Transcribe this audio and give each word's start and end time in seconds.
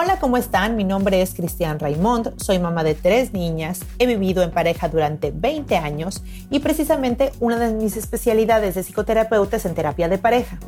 Hola, 0.00 0.20
¿cómo 0.20 0.36
están? 0.36 0.76
Mi 0.76 0.84
nombre 0.84 1.20
es 1.20 1.34
Cristian 1.34 1.80
Raimond, 1.80 2.40
soy 2.40 2.60
mamá 2.60 2.84
de 2.84 2.94
tres 2.94 3.32
niñas, 3.32 3.80
he 3.98 4.06
vivido 4.06 4.44
en 4.44 4.52
pareja 4.52 4.88
durante 4.88 5.32
20 5.32 5.76
años 5.76 6.22
y 6.50 6.60
precisamente 6.60 7.32
una 7.40 7.58
de 7.58 7.74
mis 7.74 7.96
especialidades 7.96 8.76
de 8.76 8.84
psicoterapeuta 8.84 9.56
es 9.56 9.64
en 9.64 9.74
terapia 9.74 10.08
de 10.08 10.18
pareja. 10.18 10.60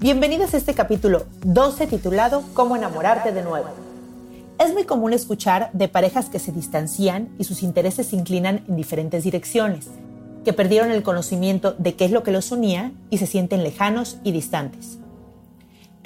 Bienvenidas 0.00 0.52
a 0.52 0.58
este 0.58 0.74
capítulo 0.74 1.24
12 1.44 1.86
titulado 1.86 2.42
Cómo 2.52 2.76
enamorarte 2.76 3.32
de 3.32 3.42
nuevo. 3.42 3.70
Es 4.62 4.74
muy 4.74 4.84
común 4.84 5.14
escuchar 5.14 5.70
de 5.72 5.88
parejas 5.88 6.28
que 6.28 6.38
se 6.38 6.52
distancian 6.52 7.30
y 7.38 7.44
sus 7.44 7.62
intereses 7.62 8.08
se 8.08 8.16
inclinan 8.16 8.66
en 8.68 8.76
diferentes 8.76 9.24
direcciones, 9.24 9.86
que 10.44 10.52
perdieron 10.52 10.90
el 10.90 11.02
conocimiento 11.02 11.72
de 11.78 11.94
qué 11.94 12.04
es 12.04 12.10
lo 12.10 12.22
que 12.22 12.32
los 12.32 12.52
unía 12.52 12.92
y 13.08 13.16
se 13.16 13.26
sienten 13.26 13.62
lejanos 13.62 14.18
y 14.24 14.32
distantes. 14.32 14.98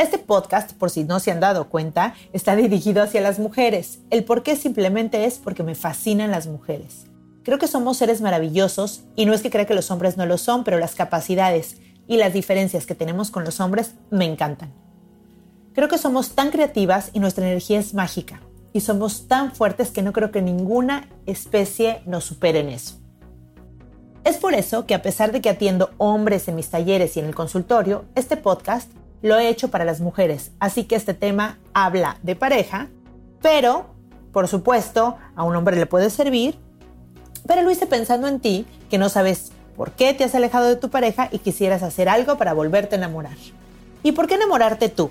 Este 0.03 0.19
podcast, 0.19 0.73
por 0.73 0.91
si 0.91 1.05
no 1.05 1.21
se 1.21 1.31
han 1.31 1.39
dado 1.39 1.69
cuenta, 1.69 2.15
está 2.33 2.57
dirigido 2.57 3.05
hacia 3.05 3.21
las 3.21 3.39
mujeres. 3.39 4.01
El 4.11 4.25
por 4.25 4.43
qué 4.43 4.57
simplemente 4.57 5.27
es 5.27 5.39
porque 5.39 5.63
me 5.63 5.77
fascinan 5.77 6.33
las 6.33 6.49
mujeres. 6.49 7.07
Creo 7.45 7.61
que 7.61 7.69
somos 7.69 7.99
seres 7.99 8.21
maravillosos 8.21 9.05
y 9.15 9.27
no 9.27 9.33
es 9.33 9.43
que 9.43 9.51
crea 9.51 9.65
que 9.65 9.77
los 9.77 9.93
hombres 9.93 10.17
no 10.17 10.27
lo 10.27 10.39
son, 10.39 10.65
pero 10.65 10.81
las 10.81 10.97
capacidades 10.97 11.77
y 12.09 12.17
las 12.17 12.33
diferencias 12.33 12.85
que 12.85 12.97
tenemos 12.97 13.31
con 13.31 13.45
los 13.45 13.61
hombres 13.61 13.95
me 14.11 14.25
encantan. 14.25 14.73
Creo 15.73 15.87
que 15.87 15.99
somos 15.99 16.31
tan 16.35 16.51
creativas 16.51 17.11
y 17.13 17.21
nuestra 17.21 17.47
energía 17.47 17.79
es 17.79 17.95
mágica 17.95 18.41
y 18.73 18.81
somos 18.81 19.29
tan 19.29 19.55
fuertes 19.55 19.93
que 19.93 20.03
no 20.03 20.13
creo 20.13 20.33
que 20.33 20.43
ninguna 20.43 21.09
especie 21.27 22.03
nos 22.07 22.25
supere 22.25 22.59
en 22.59 22.71
eso. 22.71 22.97
Es 24.25 24.37
por 24.37 24.55
eso 24.55 24.85
que 24.85 24.95
a 24.95 25.03
pesar 25.03 25.31
de 25.31 25.41
que 25.41 25.49
atiendo 25.49 25.91
hombres 25.99 26.49
en 26.49 26.57
mis 26.57 26.71
talleres 26.71 27.17
y 27.17 27.21
en 27.21 27.27
el 27.27 27.37
consultorio, 27.37 28.05
este 28.17 28.37
podcast 28.37 28.91
lo 29.23 29.39
he 29.39 29.49
hecho 29.49 29.69
para 29.69 29.85
las 29.85 30.01
mujeres, 30.01 30.51
así 30.59 30.85
que 30.85 30.97
este 30.97 31.15
tema 31.15 31.59
habla 31.73 32.19
de 32.23 32.37
pareja, 32.37 32.89
pero, 33.41 33.87
por 34.33 34.49
supuesto, 34.49 35.17
a 35.35 35.45
un 35.45 35.57
hombre 35.57 35.77
le 35.77 35.87
puede 35.87 36.11
servir, 36.11 36.59
pero 37.47 37.63
lo 37.63 37.71
hice 37.71 37.87
pensando 37.87 38.29
en 38.29 38.41
ti, 38.41 38.67
que 38.91 38.99
no 38.99 39.09
sabes 39.09 39.53
por 39.77 39.93
qué 39.93 40.13
te 40.15 40.25
has 40.25 40.35
alejado 40.35 40.69
de 40.69 40.77
tu 40.77 40.91
pareja 40.91 41.29
y 41.33 41.39
quisieras 41.39 41.83
hacer 41.83 42.09
algo 42.09 42.37
para 42.37 42.53
volverte 42.53 42.97
a 42.97 42.99
enamorar. 42.99 43.37
¿Y 44.03 44.13
por 44.13 44.27
qué 44.27 44.35
enamorarte 44.35 44.89
tú? 44.89 45.11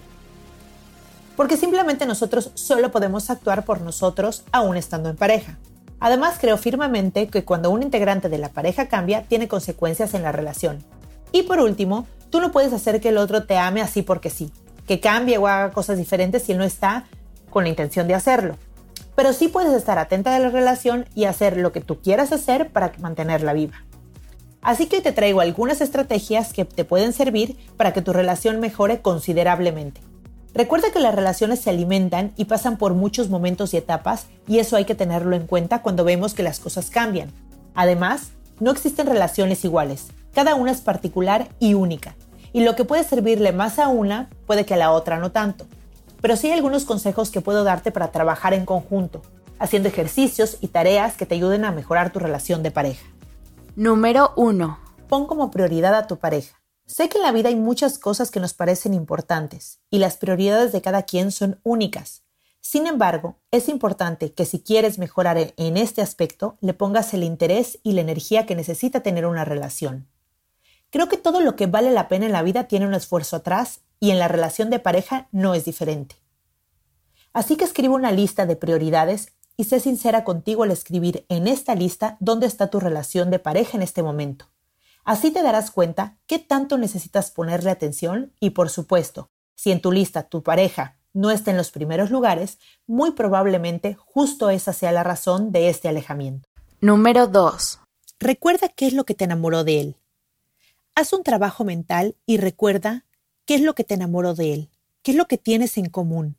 Porque 1.36 1.58
simplemente 1.58 2.06
nosotros 2.06 2.52
solo 2.54 2.92
podemos 2.92 3.30
actuar 3.30 3.66
por 3.66 3.82
nosotros 3.82 4.44
aún 4.52 4.78
estando 4.78 5.10
en 5.10 5.16
pareja. 5.16 5.58
Además, 6.00 6.38
creo 6.40 6.58
firmemente 6.58 7.28
que 7.28 7.46
cuando 7.46 7.70
un 7.70 7.84
integrante 7.84 8.28
de 8.28 8.38
la 8.38 8.50
pareja 8.50 8.88
cambia, 8.88 9.24
tiene 9.24 9.48
consecuencias 9.48 10.14
en 10.14 10.24
la 10.24 10.32
relación. 10.32 10.84
Y 11.32 11.44
por 11.44 11.60
último, 11.60 12.08
Tú 12.32 12.40
no 12.40 12.54
puedes 12.54 12.72
hacer 12.72 13.02
que 13.02 13.10
el 13.10 13.18
otro 13.18 13.44
te 13.44 13.58
ame 13.58 13.82
así 13.82 14.02
porque 14.02 14.30
sí, 14.30 14.52
que 14.88 15.02
cambie 15.02 15.38
o 15.38 15.48
haga 15.48 15.72
cosas 15.72 15.98
diferentes 15.98 16.44
si 16.44 16.54
él 16.54 16.58
no 16.58 16.64
está 16.64 17.06
con 17.50 17.66
la 17.66 17.70
intención 17.70 18.08
de 18.08 18.16
hacerlo. 18.16 18.56
Pero 19.16 19.34
sí 19.34 19.50
puedes 19.50 19.74
estar 19.74 20.00
atenta 20.00 20.34
de 20.34 20.40
la 20.40 20.50
relación 20.50 21.06
y 21.14 21.26
hacer 21.26 21.58
lo 21.58 21.74
que 21.74 21.82
tú 21.82 22.00
quieras 22.00 22.32
hacer 22.32 22.70
para 22.70 22.94
mantenerla 23.00 23.52
viva. 23.52 23.84
Así 24.62 24.86
que 24.86 25.02
te 25.02 25.12
traigo 25.12 25.42
algunas 25.42 25.82
estrategias 25.82 26.54
que 26.54 26.64
te 26.64 26.86
pueden 26.86 27.12
servir 27.12 27.58
para 27.76 27.92
que 27.92 28.02
tu 28.02 28.14
relación 28.14 28.62
mejore 28.62 29.02
considerablemente. 29.02 30.00
Recuerda 30.54 30.92
que 30.94 31.00
las 31.00 31.14
relaciones 31.14 31.60
se 31.60 31.70
alimentan 31.70 32.32
y 32.38 32.46
pasan 32.46 32.78
por 32.78 32.94
muchos 32.94 33.30
momentos 33.30 33.74
y 33.74 33.78
etapas 33.78 34.28
y 34.48 34.60
eso 34.60 34.78
hay 34.78 34.86
que 34.86 34.96
tenerlo 34.96 35.36
en 35.36 35.48
cuenta 35.48 35.82
cuando 35.82 36.06
vemos 36.06 36.34
que 36.34 36.44
las 36.44 36.62
cosas 36.62 36.90
cambian. 36.90 37.30
Además, 37.76 38.32
no 38.62 38.72
existen 38.72 39.08
relaciones 39.08 39.66
iguales, 39.66 40.08
cada 40.34 40.56
una 40.56 40.72
es 40.72 40.80
particular 40.80 41.50
y 41.60 41.74
única, 41.74 42.16
y 42.54 42.64
lo 42.64 42.76
que 42.76 42.86
puede 42.86 43.04
servirle 43.04 43.52
más 43.52 43.80
a 43.80 43.88
una 43.88 44.30
puede 44.46 44.66
que 44.66 44.76
a 44.76 44.78
la 44.78 44.92
otra 44.92 45.20
no 45.20 45.32
tanto. 45.32 45.66
Pero 46.22 46.36
sí 46.36 46.48
hay 46.48 46.54
algunos 46.54 46.86
consejos 46.86 47.32
que 47.32 47.42
puedo 47.42 47.64
darte 47.64 47.92
para 47.92 48.12
trabajar 48.12 48.54
en 48.54 48.66
conjunto, 48.66 49.24
haciendo 49.58 49.90
ejercicios 49.90 50.58
y 50.62 50.68
tareas 50.68 51.16
que 51.16 51.26
te 51.26 51.36
ayuden 51.36 51.66
a 51.66 51.72
mejorar 51.72 52.14
tu 52.14 52.20
relación 52.20 52.62
de 52.62 52.72
pareja. 52.72 53.06
Número 53.76 54.32
1. 54.36 54.80
Pon 55.10 55.26
como 55.26 55.50
prioridad 55.50 55.96
a 55.96 56.06
tu 56.06 56.18
pareja. 56.18 56.62
Sé 56.86 57.10
que 57.10 57.18
en 57.18 57.24
la 57.24 57.32
vida 57.32 57.50
hay 57.50 57.56
muchas 57.56 57.98
cosas 57.98 58.30
que 58.30 58.40
nos 58.40 58.54
parecen 58.54 58.94
importantes 58.94 59.80
y 59.90 59.98
las 59.98 60.18
prioridades 60.18 60.72
de 60.72 60.82
cada 60.82 61.04
quien 61.04 61.32
son 61.32 61.60
únicas. 61.64 62.24
Sin 62.62 62.86
embargo, 62.86 63.40
es 63.50 63.68
importante 63.68 64.34
que 64.34 64.46
si 64.46 64.62
quieres 64.62 65.00
mejorar 65.00 65.54
en 65.58 65.78
este 65.78 66.04
aspecto, 66.04 66.58
le 66.62 66.76
pongas 66.76 67.14
el 67.16 67.24
interés 67.24 67.80
y 67.82 67.94
la 67.94 68.02
energía 68.02 68.46
que 68.46 68.56
necesita 68.56 69.02
tener 69.02 69.26
una 69.26 69.44
relación. 69.44 70.08
Creo 70.92 71.10
que 71.10 71.18
todo 71.18 71.42
lo 71.42 71.56
que 71.56 71.66
vale 71.66 71.90
la 71.92 72.08
pena 72.08 72.28
en 72.28 72.32
la 72.32 72.44
vida 72.44 72.66
tiene 72.66 72.86
un 72.86 72.94
esfuerzo 72.94 73.38
atrás 73.38 73.82
y 74.00 74.12
en 74.12 74.20
la 74.20 74.28
relación 74.28 74.70
de 74.70 74.78
pareja 74.78 75.28
no 75.32 75.56
es 75.56 75.66
diferente. 75.66 76.18
Así 77.34 77.56
que 77.56 77.66
escribe 77.66 77.96
una 77.96 78.12
lista 78.12 78.46
de 78.46 78.56
prioridades 78.56 79.34
y 79.58 79.64
sé 79.64 79.80
sincera 79.80 80.24
contigo 80.24 80.64
al 80.64 80.72
escribir 80.72 81.26
en 81.30 81.48
esta 81.48 81.74
lista 81.74 82.18
dónde 82.20 82.46
está 82.46 82.70
tu 82.70 82.80
relación 82.80 83.32
de 83.32 83.40
pareja 83.40 83.76
en 83.78 83.84
este 83.84 84.04
momento. 84.04 84.50
Así 85.04 85.32
te 85.32 85.42
darás 85.42 85.72
cuenta 85.72 86.20
qué 86.28 86.38
tanto 86.38 86.78
necesitas 86.78 87.32
ponerle 87.32 87.72
atención 87.72 88.34
y 88.40 88.52
por 88.52 88.70
supuesto, 88.70 89.32
si 89.56 89.72
en 89.72 89.82
tu 89.82 89.92
lista 89.92 90.30
tu 90.30 90.44
pareja 90.44 91.01
no 91.14 91.32
está 91.32 91.52
en 91.52 91.58
los 91.58 91.72
primeros 91.72 92.10
lugares, 92.10 92.60
muy 92.88 93.12
probablemente 93.12 93.96
justo 93.96 94.50
esa 94.50 94.74
sea 94.74 94.92
la 94.92 95.04
razón 95.04 95.52
de 95.52 95.70
este 95.70 95.88
alejamiento. 95.90 96.48
Número 96.80 97.28
2. 97.28 97.80
Recuerda 98.20 98.70
qué 98.70 98.88
es 98.88 98.94
lo 98.94 99.04
que 99.04 99.14
te 99.14 99.26
enamoró 99.26 99.64
de 99.64 99.82
él. 99.82 99.96
Haz 100.96 101.14
un 101.14 101.24
trabajo 101.24 101.64
mental 101.64 102.16
y 102.26 102.38
recuerda 102.38 103.06
qué 103.46 103.56
es 103.56 103.62
lo 103.62 103.76
que 103.76 103.84
te 103.84 103.94
enamoró 103.94 104.34
de 104.34 104.54
él, 104.54 104.70
qué 105.02 105.12
es 105.12 105.18
lo 105.18 105.28
que 105.28 105.38
tienes 105.38 105.78
en 105.78 105.90
común. 105.90 106.38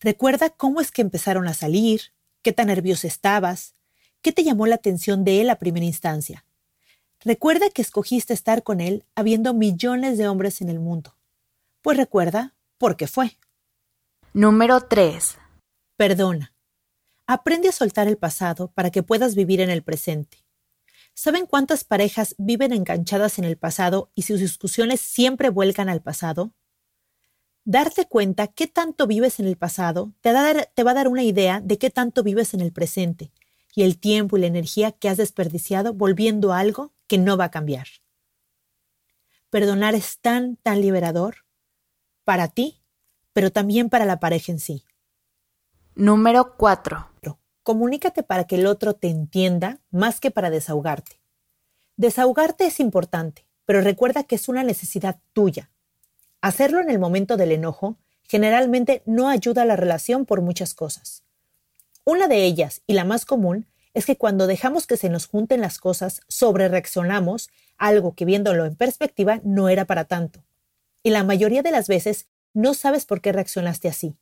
Recuerda 0.00 0.50
cómo 0.50 0.80
es 0.80 0.90
que 0.90 1.02
empezaron 1.02 1.48
a 1.48 1.54
salir, 1.54 2.12
qué 2.42 2.52
tan 2.52 2.68
nervioso 2.68 3.06
estabas, 3.06 3.74
qué 4.22 4.32
te 4.32 4.44
llamó 4.44 4.66
la 4.66 4.76
atención 4.76 5.24
de 5.24 5.40
él 5.40 5.50
a 5.50 5.58
primera 5.58 5.86
instancia. 5.86 6.44
Recuerda 7.20 7.70
que 7.70 7.82
escogiste 7.82 8.34
estar 8.34 8.62
con 8.62 8.80
él 8.80 9.04
habiendo 9.14 9.54
millones 9.54 10.18
de 10.18 10.28
hombres 10.28 10.60
en 10.60 10.68
el 10.68 10.78
mundo. 10.78 11.16
Pues 11.82 11.96
recuerda 11.96 12.54
por 12.78 12.96
qué 12.96 13.06
fue. 13.06 13.36
Número 14.38 14.82
3. 14.82 15.38
Perdona. 15.96 16.54
Aprende 17.26 17.70
a 17.70 17.72
soltar 17.72 18.06
el 18.06 18.18
pasado 18.18 18.70
para 18.70 18.90
que 18.90 19.02
puedas 19.02 19.34
vivir 19.34 19.62
en 19.62 19.70
el 19.70 19.82
presente. 19.82 20.44
¿Saben 21.14 21.46
cuántas 21.46 21.84
parejas 21.84 22.34
viven 22.36 22.74
enganchadas 22.74 23.38
en 23.38 23.46
el 23.46 23.56
pasado 23.56 24.12
y 24.14 24.24
sus 24.24 24.40
discusiones 24.40 25.00
siempre 25.00 25.48
vuelcan 25.48 25.88
al 25.88 26.02
pasado? 26.02 26.52
Darte 27.64 28.04
cuenta 28.04 28.48
qué 28.48 28.66
tanto 28.66 29.06
vives 29.06 29.40
en 29.40 29.46
el 29.46 29.56
pasado 29.56 30.12
te, 30.20 30.34
te 30.74 30.82
va 30.82 30.90
a 30.90 30.94
dar 30.94 31.08
una 31.08 31.22
idea 31.22 31.62
de 31.62 31.78
qué 31.78 31.88
tanto 31.88 32.22
vives 32.22 32.52
en 32.52 32.60
el 32.60 32.72
presente 32.72 33.32
y 33.74 33.84
el 33.84 33.98
tiempo 33.98 34.36
y 34.36 34.40
la 34.40 34.48
energía 34.48 34.92
que 34.92 35.08
has 35.08 35.16
desperdiciado 35.16 35.94
volviendo 35.94 36.52
a 36.52 36.58
algo 36.58 36.92
que 37.06 37.16
no 37.16 37.38
va 37.38 37.46
a 37.46 37.50
cambiar. 37.50 37.86
perdonar 39.48 39.94
es 39.94 40.18
tan, 40.18 40.56
tan 40.56 40.82
liberador 40.82 41.46
para 42.24 42.48
ti, 42.48 42.82
pero 43.36 43.52
también 43.52 43.90
para 43.90 44.06
la 44.06 44.18
pareja 44.18 44.50
en 44.50 44.58
sí. 44.58 44.82
Número 45.94 46.56
4. 46.56 47.10
Comunícate 47.62 48.22
para 48.22 48.44
que 48.44 48.54
el 48.54 48.66
otro 48.66 48.94
te 48.94 49.08
entienda 49.08 49.78
más 49.90 50.20
que 50.20 50.30
para 50.30 50.48
desahogarte. 50.48 51.20
Desahogarte 51.98 52.64
es 52.64 52.80
importante, 52.80 53.44
pero 53.66 53.82
recuerda 53.82 54.24
que 54.24 54.36
es 54.36 54.48
una 54.48 54.64
necesidad 54.64 55.18
tuya. 55.34 55.68
Hacerlo 56.40 56.80
en 56.80 56.88
el 56.88 56.98
momento 56.98 57.36
del 57.36 57.52
enojo 57.52 57.98
generalmente 58.22 59.02
no 59.04 59.28
ayuda 59.28 59.62
a 59.62 59.66
la 59.66 59.76
relación 59.76 60.24
por 60.24 60.40
muchas 60.40 60.72
cosas. 60.72 61.22
Una 62.06 62.28
de 62.28 62.42
ellas, 62.42 62.80
y 62.86 62.94
la 62.94 63.04
más 63.04 63.26
común, 63.26 63.66
es 63.92 64.06
que 64.06 64.16
cuando 64.16 64.46
dejamos 64.46 64.86
que 64.86 64.96
se 64.96 65.10
nos 65.10 65.26
junten 65.26 65.60
las 65.60 65.78
cosas, 65.78 66.22
sobre 66.26 66.68
reaccionamos 66.68 67.50
algo 67.76 68.14
que 68.14 68.24
viéndolo 68.24 68.64
en 68.64 68.76
perspectiva 68.76 69.42
no 69.44 69.68
era 69.68 69.84
para 69.84 70.04
tanto. 70.04 70.42
Y 71.02 71.10
la 71.10 71.22
mayoría 71.22 71.62
de 71.62 71.70
las 71.70 71.86
veces 71.86 72.28
no 72.56 72.72
sabes 72.72 73.04
por 73.04 73.20
qué 73.20 73.32
reaccionaste 73.32 73.86
así. 73.86 74.16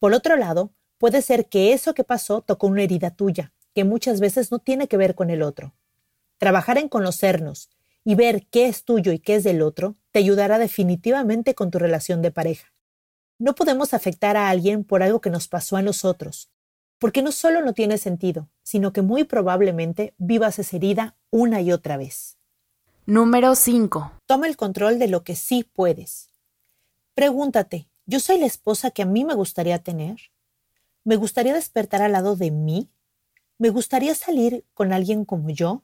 Por 0.00 0.12
otro 0.12 0.36
lado, 0.36 0.72
puede 0.98 1.22
ser 1.22 1.48
que 1.48 1.72
eso 1.72 1.94
que 1.94 2.02
pasó 2.02 2.42
tocó 2.42 2.66
una 2.66 2.82
herida 2.82 3.12
tuya, 3.12 3.52
que 3.74 3.84
muchas 3.84 4.18
veces 4.18 4.50
no 4.50 4.58
tiene 4.58 4.88
que 4.88 4.96
ver 4.96 5.14
con 5.14 5.30
el 5.30 5.40
otro. 5.40 5.72
Trabajar 6.38 6.78
en 6.78 6.88
conocernos 6.88 7.70
y 8.02 8.16
ver 8.16 8.48
qué 8.48 8.66
es 8.66 8.84
tuyo 8.84 9.12
y 9.12 9.20
qué 9.20 9.36
es 9.36 9.44
del 9.44 9.62
otro 9.62 9.96
te 10.10 10.18
ayudará 10.18 10.58
definitivamente 10.58 11.54
con 11.54 11.70
tu 11.70 11.78
relación 11.78 12.22
de 12.22 12.32
pareja. 12.32 12.72
No 13.38 13.54
podemos 13.54 13.94
afectar 13.94 14.36
a 14.36 14.50
alguien 14.50 14.82
por 14.82 15.04
algo 15.04 15.20
que 15.20 15.30
nos 15.30 15.46
pasó 15.46 15.76
a 15.76 15.82
nosotros, 15.82 16.50
porque 16.98 17.22
no 17.22 17.30
solo 17.30 17.62
no 17.62 17.72
tiene 17.72 17.98
sentido, 17.98 18.50
sino 18.64 18.92
que 18.92 19.02
muy 19.02 19.22
probablemente 19.22 20.12
vivas 20.18 20.58
esa 20.58 20.76
herida 20.76 21.16
una 21.30 21.60
y 21.60 21.70
otra 21.70 21.96
vez. 21.96 22.36
Número 23.06 23.54
5. 23.54 24.10
Toma 24.26 24.48
el 24.48 24.56
control 24.56 24.98
de 24.98 25.06
lo 25.06 25.22
que 25.22 25.36
sí 25.36 25.62
puedes. 25.62 26.29
Pregúntate, 27.14 27.88
¿yo 28.06 28.20
soy 28.20 28.38
la 28.38 28.46
esposa 28.46 28.90
que 28.90 29.02
a 29.02 29.06
mí 29.06 29.24
me 29.24 29.34
gustaría 29.34 29.78
tener? 29.82 30.16
¿Me 31.04 31.16
gustaría 31.16 31.54
despertar 31.54 32.02
al 32.02 32.12
lado 32.12 32.36
de 32.36 32.50
mí? 32.50 32.90
¿Me 33.58 33.70
gustaría 33.70 34.14
salir 34.14 34.64
con 34.74 34.92
alguien 34.92 35.24
como 35.24 35.50
yo? 35.50 35.82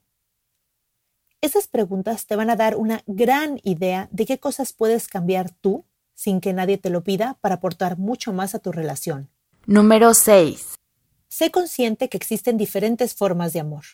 Esas 1.41 1.69
preguntas 1.69 2.27
te 2.27 2.37
van 2.37 2.51
a 2.51 2.57
dar 2.57 2.77
una 2.77 3.03
gran 3.07 3.61
idea 3.63 4.09
de 4.11 4.27
qué 4.27 4.39
cosas 4.39 4.73
puedes 4.73 5.09
cambiar 5.09 5.51
tú 5.51 5.85
sin 6.15 6.41
que 6.41 6.53
nadie 6.53 6.79
te 6.79 6.91
lo 6.91 7.05
pida 7.05 7.39
para 7.41 7.57
aportar 7.57 7.99
mucho 7.99 8.33
más 8.33 8.55
a 8.55 8.59
tu 8.59 8.73
relación. 8.73 9.29
Número 9.67 10.15
6. 10.15 10.77
Sé 11.29 11.51
consciente 11.51 12.09
que 12.09 12.17
existen 12.17 12.57
diferentes 12.57 13.15
formas 13.15 13.53
de 13.53 13.61
amor. 13.61 13.85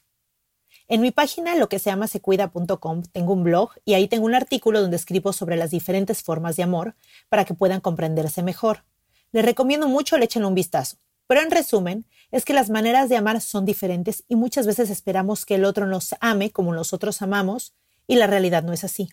En 0.92 1.00
mi 1.00 1.10
página, 1.10 1.54
lo 1.54 1.70
que 1.70 1.78
se 1.78 1.88
llama 1.88 2.06
secuida.com, 2.06 3.02
tengo 3.12 3.32
un 3.32 3.44
blog 3.44 3.70
y 3.86 3.94
ahí 3.94 4.08
tengo 4.08 4.26
un 4.26 4.34
artículo 4.34 4.82
donde 4.82 4.98
escribo 4.98 5.32
sobre 5.32 5.56
las 5.56 5.70
diferentes 5.70 6.22
formas 6.22 6.56
de 6.56 6.64
amor 6.64 6.96
para 7.30 7.46
que 7.46 7.54
puedan 7.54 7.80
comprenderse 7.80 8.42
mejor. 8.42 8.84
Les 9.30 9.42
recomiendo 9.42 9.88
mucho 9.88 10.18
le 10.18 10.26
echen 10.26 10.44
un 10.44 10.54
vistazo. 10.54 10.98
Pero 11.26 11.40
en 11.40 11.50
resumen, 11.50 12.04
es 12.30 12.44
que 12.44 12.52
las 12.52 12.68
maneras 12.68 13.08
de 13.08 13.16
amar 13.16 13.40
son 13.40 13.64
diferentes 13.64 14.24
y 14.28 14.36
muchas 14.36 14.66
veces 14.66 14.90
esperamos 14.90 15.46
que 15.46 15.54
el 15.54 15.64
otro 15.64 15.86
nos 15.86 16.14
ame 16.20 16.50
como 16.50 16.74
nosotros 16.74 17.22
amamos 17.22 17.72
y 18.06 18.16
la 18.16 18.26
realidad 18.26 18.62
no 18.62 18.74
es 18.74 18.84
así. 18.84 19.08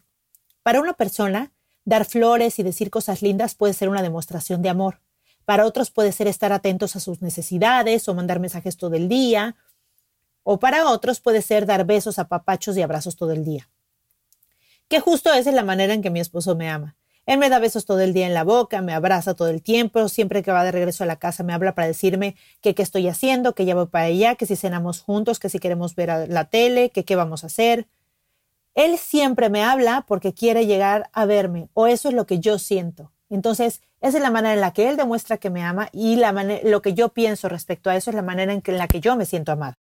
Para 0.64 0.82
una 0.82 0.96
persona, 0.96 1.54
dar 1.86 2.04
flores 2.04 2.60
y 2.60 2.64
decir 2.64 2.90
cosas 2.90 3.22
lindas 3.22 3.56
puede 3.56 3.72
ser 3.72 3.88
una 3.88 4.02
demostración 4.02 4.62
de 4.62 4.68
amor. 4.68 5.00
Para 5.46 5.66
otros 5.66 5.92
puede 5.92 6.12
ser 6.12 6.28
estar 6.28 6.52
atentos 6.52 6.98
a 6.98 7.00
sus 7.00 7.22
necesidades 7.22 8.10
o 8.10 8.14
mandar 8.14 8.42
mensajes 8.42 8.76
todo 8.76 8.96
el 8.96 9.08
día. 9.08 9.56
O 10.52 10.58
para 10.58 10.90
otros 10.90 11.20
puede 11.20 11.44
ser 11.44 11.68
dar 11.68 11.86
besos 11.86 12.18
a 12.18 12.28
papachos 12.28 12.76
y 12.76 12.82
abrazos 12.82 13.16
todo 13.16 13.34
el 13.34 13.46
día. 13.46 13.70
Que 14.88 15.00
justo 15.00 15.32
esa 15.32 15.52
es 15.52 15.56
la 15.56 15.62
manera 15.62 15.94
en 15.94 16.02
que 16.02 16.10
mi 16.10 16.20
esposo 16.20 16.56
me 16.56 16.68
ama. 16.68 16.96
Él 17.28 17.38
me 17.38 17.50
da 17.50 17.60
besos 17.60 17.86
todo 17.86 18.00
el 18.00 18.14
día 18.14 18.26
en 18.26 18.34
la 18.34 18.44
boca, 18.44 18.82
me 18.82 18.94
abraza 18.94 19.36
todo 19.36 19.50
el 19.50 19.62
tiempo, 19.62 20.10
siempre 20.10 20.42
que 20.42 20.52
va 20.52 20.64
de 20.64 20.72
regreso 20.72 21.04
a 21.04 21.06
la 21.06 21.18
casa 21.18 21.44
me 21.44 21.54
habla 21.54 21.76
para 21.76 21.86
decirme 21.86 22.36
que 22.62 22.74
qué 22.74 22.82
estoy 22.82 23.08
haciendo, 23.08 23.54
que 23.54 23.66
ya 23.66 23.76
voy 23.76 23.86
para 23.86 24.06
allá, 24.06 24.34
que 24.34 24.48
si 24.48 24.56
cenamos 24.56 25.02
juntos, 25.02 25.38
que 25.38 25.50
si 25.50 25.60
queremos 25.60 25.94
ver 25.94 26.28
la 26.28 26.46
tele, 26.46 26.90
que 26.90 27.06
qué 27.06 27.16
vamos 27.16 27.44
a 27.44 27.48
hacer. 27.48 27.86
Él 28.74 28.98
siempre 28.98 29.52
me 29.52 29.64
habla 29.64 30.04
porque 30.08 30.34
quiere 30.34 30.66
llegar 30.66 31.12
a 31.14 31.26
verme, 31.26 31.70
o 31.76 31.86
eso 31.86 32.10
es 32.10 32.16
lo 32.16 32.26
que 32.26 32.40
yo 32.40 32.58
siento. 32.58 33.12
Entonces, 33.30 33.82
esa 34.02 34.18
es 34.18 34.24
la 34.24 34.32
manera 34.32 34.56
en 34.56 34.62
la 34.62 34.74
que 34.74 34.90
él 34.90 34.98
demuestra 34.98 35.38
que 35.38 35.52
me 35.52 35.62
ama 35.62 35.90
y 35.94 36.16
la 36.16 36.32
lo 36.64 36.82
que 36.82 36.96
yo 36.96 37.10
pienso 37.10 37.50
respecto 37.50 37.92
a 37.92 37.96
eso 37.96 38.10
es 38.10 38.16
la 38.16 38.24
manera 38.24 38.52
en, 38.52 38.64
que, 38.64 38.72
en 38.72 38.80
la 38.80 38.88
que 38.88 39.00
yo 39.00 39.16
me 39.16 39.28
siento 39.28 39.52
amada. 39.52 39.78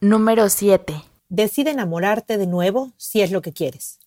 Número 0.00 0.48
7. 0.48 0.94
Decide 1.28 1.72
enamorarte 1.72 2.38
de 2.38 2.46
nuevo 2.46 2.92
si 2.98 3.20
es 3.20 3.32
lo 3.32 3.42
que 3.42 3.52
quieres. 3.52 3.98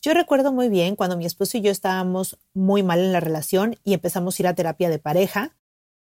Yo 0.00 0.14
recuerdo 0.14 0.50
muy 0.50 0.70
bien 0.70 0.96
cuando 0.96 1.18
mi 1.18 1.26
esposo 1.26 1.58
y 1.58 1.60
yo 1.60 1.70
estábamos 1.70 2.38
muy 2.54 2.82
mal 2.82 3.00
en 3.00 3.12
la 3.12 3.20
relación 3.20 3.76
y 3.84 3.92
empezamos 3.92 4.38
a 4.38 4.42
ir 4.42 4.46
a 4.46 4.54
terapia 4.54 4.88
de 4.88 4.98
pareja, 4.98 5.54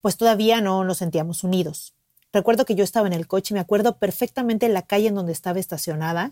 pues 0.01 0.17
todavía 0.17 0.61
no 0.61 0.83
nos 0.83 0.97
sentíamos 0.97 1.43
unidos. 1.43 1.93
Recuerdo 2.33 2.65
que 2.65 2.73
yo 2.73 2.83
estaba 2.83 3.05
en 3.05 3.13
el 3.13 3.27
coche 3.27 3.53
y 3.53 3.55
me 3.55 3.59
acuerdo 3.59 3.99
perfectamente 3.99 4.65
en 4.65 4.73
la 4.73 4.81
calle 4.81 5.09
en 5.09 5.15
donde 5.15 5.33
estaba 5.33 5.59
estacionada 5.59 6.31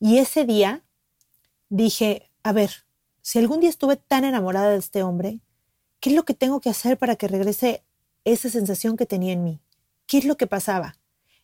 y 0.00 0.16
ese 0.16 0.46
día 0.46 0.80
dije, 1.68 2.30
a 2.42 2.52
ver, 2.52 2.70
si 3.20 3.38
algún 3.38 3.60
día 3.60 3.68
estuve 3.68 3.96
tan 3.96 4.24
enamorada 4.24 4.70
de 4.70 4.78
este 4.78 5.02
hombre, 5.02 5.40
¿qué 6.00 6.08
es 6.08 6.16
lo 6.16 6.24
que 6.24 6.32
tengo 6.32 6.62
que 6.62 6.70
hacer 6.70 6.96
para 6.96 7.16
que 7.16 7.28
regrese 7.28 7.84
esa 8.24 8.48
sensación 8.48 8.96
que 8.96 9.04
tenía 9.04 9.34
en 9.34 9.44
mí? 9.44 9.60
¿Qué 10.06 10.16
es 10.16 10.24
lo 10.24 10.38
que 10.38 10.46
pasaba? 10.46 10.96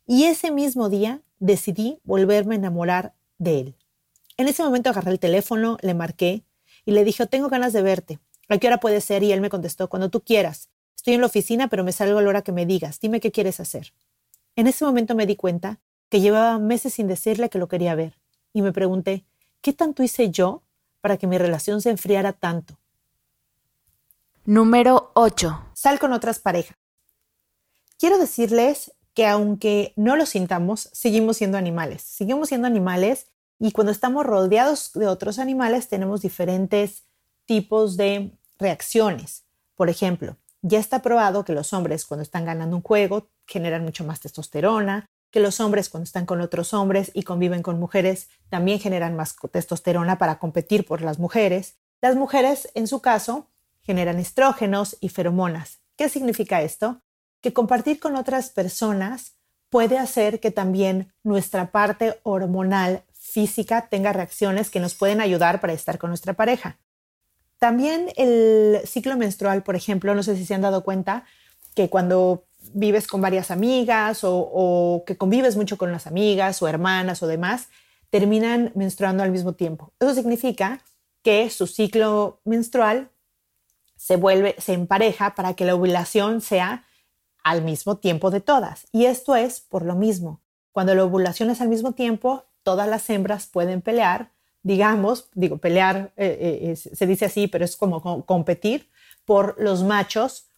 Y 0.09 0.25
ese 0.25 0.51
mismo 0.51 0.89
día 0.89 1.23
decidí 1.39 2.01
volverme 2.03 2.57
a 2.57 2.59
enamorar 2.59 3.15
de 3.39 3.61
él. 3.61 3.77
En 4.37 4.49
ese 4.49 4.65
momento 4.65 4.91
agarré 4.91 5.13
el 5.13 5.21
teléfono, 5.21 5.79
le 5.83 5.95
marqué 5.95 6.43
y 6.85 6.91
le 6.91 7.05
dije, 7.05 7.25
tengo 7.27 7.49
ganas 7.49 7.73
de 7.73 7.83
verte. 7.83 8.19
¿A 8.49 8.59
qué 8.59 8.67
hora 8.67 8.81
puede 8.81 9.01
ser? 9.01 9.23
Y 9.23 9.31
él 9.31 9.41
me 9.41 9.51
contestó, 9.51 9.89
cuando 9.89 10.09
tú 10.09 10.23
quieras. 10.23 10.71
Estoy 10.97 11.15
en 11.15 11.21
la 11.21 11.29
oficina, 11.29 11.69
pero 11.69 11.85
me 11.85 11.93
salgo 11.93 12.19
a 12.19 12.23
la 12.23 12.29
hora 12.29 12.43
que 12.43 12.51
me 12.51 12.67
digas. 12.67 12.99
Dime 12.99 13.21
qué 13.21 13.31
quieres 13.31 13.61
hacer. 13.61 13.93
En 14.57 14.67
ese 14.67 14.85
momento 14.85 15.15
me 15.15 15.27
di 15.27 15.37
cuenta 15.37 15.79
que 16.09 16.21
llevaba 16.21 16.59
meses 16.59 16.95
sin 16.95 17.07
decirle 17.07 17.49
que 17.49 17.59
lo 17.59 17.69
quería 17.69 17.95
ver. 17.95 18.19
Y 18.53 18.63
me 18.63 18.73
pregunté, 18.73 19.25
¿qué 19.61 19.73
tanto 19.73 20.03
hice 20.03 20.31
yo 20.31 20.63
para 21.01 21.17
que 21.17 21.27
mi 21.27 21.39
relación 21.39 21.81
se 21.81 21.91
enfriara 21.91 22.33
tanto. 22.33 22.79
Número 24.45 25.11
8. 25.15 25.71
Sal 25.75 25.99
con 25.99 26.13
otras 26.13 26.39
parejas. 26.39 26.77
Quiero 27.99 28.19
decirles 28.19 28.93
que 29.19 29.27
aunque 29.27 29.95
no 29.97 30.15
lo 30.15 30.27
sintamos, 30.27 30.91
seguimos 30.93 31.39
siendo 31.39 31.59
animales. 31.59 32.03
Seguimos 32.03 32.51
siendo 32.51 32.69
animales 32.69 33.27
y 33.59 33.73
cuando 33.73 33.91
estamos 33.91 34.25
rodeados 34.25 34.93
de 34.93 35.09
otros 35.09 35.41
animales 35.41 35.89
tenemos 35.89 36.23
diferentes 36.23 37.03
tipos 37.45 37.97
de 37.97 38.31
reacciones. 38.61 39.43
Por 39.75 39.91
ejemplo, 39.91 40.37
ya 40.63 40.79
está 40.79 41.03
probado 41.03 41.45
que 41.45 41.53
los 41.53 41.73
hombres 41.73 42.05
cuando 42.05 42.23
están 42.23 42.45
ganando 42.45 42.77
un 42.77 42.83
juego 42.83 43.27
generan 43.45 43.83
mucho 43.83 44.05
más 44.05 44.21
testosterona, 44.21 45.07
que 45.33 45.41
los 45.41 45.59
hombres 45.59 45.89
cuando 45.89 46.05
están 46.05 46.25
con 46.25 46.41
otros 46.41 46.73
hombres 46.73 47.11
y 47.13 47.25
conviven 47.25 47.65
con 47.65 47.81
mujeres 47.81 48.29
también 48.51 48.79
generan 48.79 49.17
más 49.17 49.35
testosterona 49.51 50.19
para 50.19 50.39
competir 50.39 50.87
por 50.87 51.03
las 51.03 51.19
mujeres. 51.19 51.75
Las 52.01 52.15
mujeres, 52.15 52.71
en 52.77 52.87
su 52.87 53.01
caso, 53.01 53.49
generan 53.83 54.21
estrógenos 54.21 54.97
y 55.01 55.09
feromonas. 55.09 55.81
¿Qué 55.97 56.09
significa 56.09 56.63
esto? 56.63 57.03
Que 57.41 57.53
compartir 57.53 58.01
con 58.01 58.17
otras 58.17 58.51
personas 58.51 59.35
puede 59.71 59.99
hacer 59.99 60.41
que 60.41 60.51
también 60.51 61.13
nuestra 61.23 61.71
parte 61.71 62.19
hormonal 62.23 63.05
física 63.13 63.89
tenga 63.89 64.13
reacciones 64.13 64.71
que 64.71 64.81
nos 64.81 64.95
pueden 64.95 65.21
ayudar 65.21 65.61
para 65.61 65.73
estar 65.73 65.99
con 65.99 66.11
nuestra 66.11 66.33
pareja. 66.33 66.79
También 67.59 68.11
el 68.17 68.81
ciclo 68.87 69.17
menstrual, 69.17 69.63
por 69.63 69.77
ejemplo, 69.77 70.15
no 70.15 70.23
sé 70.23 70.37
si 70.37 70.47
se 70.47 70.55
han 70.55 70.63
dado 70.63 70.85
cuenta 70.85 71.25
que 71.75 71.91
cuando 71.91 72.45
vives 72.73 73.07
con 73.07 73.21
varias 73.21 73.51
amigas 73.51 74.21
o, 74.23 75.05
que 75.07 75.17
convives 75.17 75.57
mucho 75.57 75.77
con 75.77 75.93
las 75.93 76.07
amigas 76.07 76.63
o 76.63 76.69
hermanas 76.69 77.23
o 77.23 77.27
demás, 77.27 77.69
terminan 78.11 78.73
menstruando 78.75 79.23
al 79.23 79.31
mismo 79.31 79.53
tiempo. 79.53 79.93
Eso 80.01 80.15
significa 80.15 80.81
que 81.23 81.51
su 81.51 81.67
ciclo 81.67 82.41
menstrual 82.45 83.11
se 83.97 84.17
vuelve, 84.17 84.55
se 84.59 84.73
empareja 84.73 85.35
para 85.35 85.55
que 85.55 85.65
la 85.65 85.75
ovulación 85.75 86.41
sea 86.41 86.85
al 87.49 87.63
mismo 87.63 87.97
tiempo 87.97 88.31
de 88.31 88.41
todas. 88.41 88.87
Y 88.93 89.07
esto 89.07 89.35
es 89.35 89.61
por 89.61 89.85
lo 89.85 89.95
mismo. 89.95 90.43
Cuando 90.73 90.95
la 90.95 91.05
ovulación 91.05 91.51
es 91.51 91.61
al 91.61 91.69
mismo 91.69 91.93
tiempo, 91.93 92.45
todas 92.63 92.87
las 92.89 93.09
hembras 93.09 93.47
pueden 93.47 93.81
pelear, 93.81 94.33
digamos, 94.63 95.31
digo, 95.35 95.57
pelear 95.57 96.13
eh, 96.17 96.61
eh, 96.63 96.77
se 96.77 97.07
dice 97.07 97.25
así, 97.25 97.47
pero 97.49 97.65
es 97.65 97.77
como 97.77 98.25
competir 98.27 98.91
por 99.25 99.57
los 99.59 99.83
machos 99.83 100.49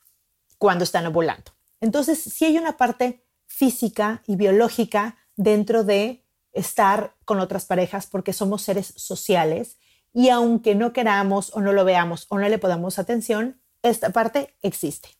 cuando 0.59 0.83
están 0.83 1.07
ovulando. 1.07 1.53
Entonces, 1.81 2.21
sí 2.21 2.45
hay 2.45 2.59
una 2.59 2.77
parte 2.77 3.25
física 3.47 4.23
y 4.27 4.35
biológica 4.35 5.17
dentro 5.37 5.85
de 5.85 6.25
estar 6.53 7.15
con 7.25 7.39
otras 7.39 7.67
parejas 7.67 8.07
porque 8.07 8.33
somos 8.33 8.63
seres 8.63 8.93
sociales 8.97 9.79
y 10.13 10.31
aunque 10.31 10.75
no 10.75 10.93
queramos 10.93 11.55
o 11.55 11.61
no 11.61 11.73
lo 11.73 11.85
veamos 11.85 12.27
o 12.31 12.39
no 12.39 12.49
le 12.49 12.59
podamos 12.59 12.99
atención, 12.99 13.61
esta 13.83 14.11
parte 14.11 14.57
existe. 14.63 15.20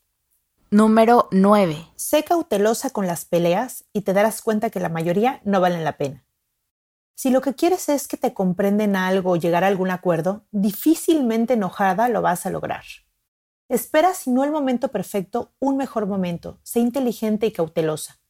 Número 0.73 1.27
9. 1.31 1.85
Sé 1.97 2.23
cautelosa 2.23 2.91
con 2.91 3.05
las 3.05 3.25
peleas 3.25 3.83
y 3.91 4.03
te 4.03 4.13
darás 4.13 4.41
cuenta 4.41 4.69
que 4.69 4.79
la 4.79 4.87
mayoría 4.87 5.41
no 5.43 5.59
valen 5.59 5.83
la 5.83 5.97
pena. 5.97 6.23
Si 7.13 7.29
lo 7.29 7.41
que 7.41 7.55
quieres 7.55 7.89
es 7.89 8.07
que 8.07 8.15
te 8.15 8.33
comprenden 8.33 8.95
algo 8.95 9.31
o 9.31 9.35
llegar 9.35 9.65
a 9.65 9.67
algún 9.67 9.91
acuerdo, 9.91 10.45
difícilmente 10.51 11.55
enojada 11.55 12.07
lo 12.07 12.21
vas 12.21 12.45
a 12.45 12.51
lograr. 12.51 12.85
Espera, 13.67 14.13
si 14.13 14.31
no 14.31 14.45
el 14.45 14.51
momento 14.51 14.93
perfecto, 14.93 15.51
un 15.59 15.75
mejor 15.75 16.05
momento. 16.05 16.61
Sé 16.63 16.79
inteligente 16.79 17.47
y 17.47 17.51
cautelosa. 17.51 18.21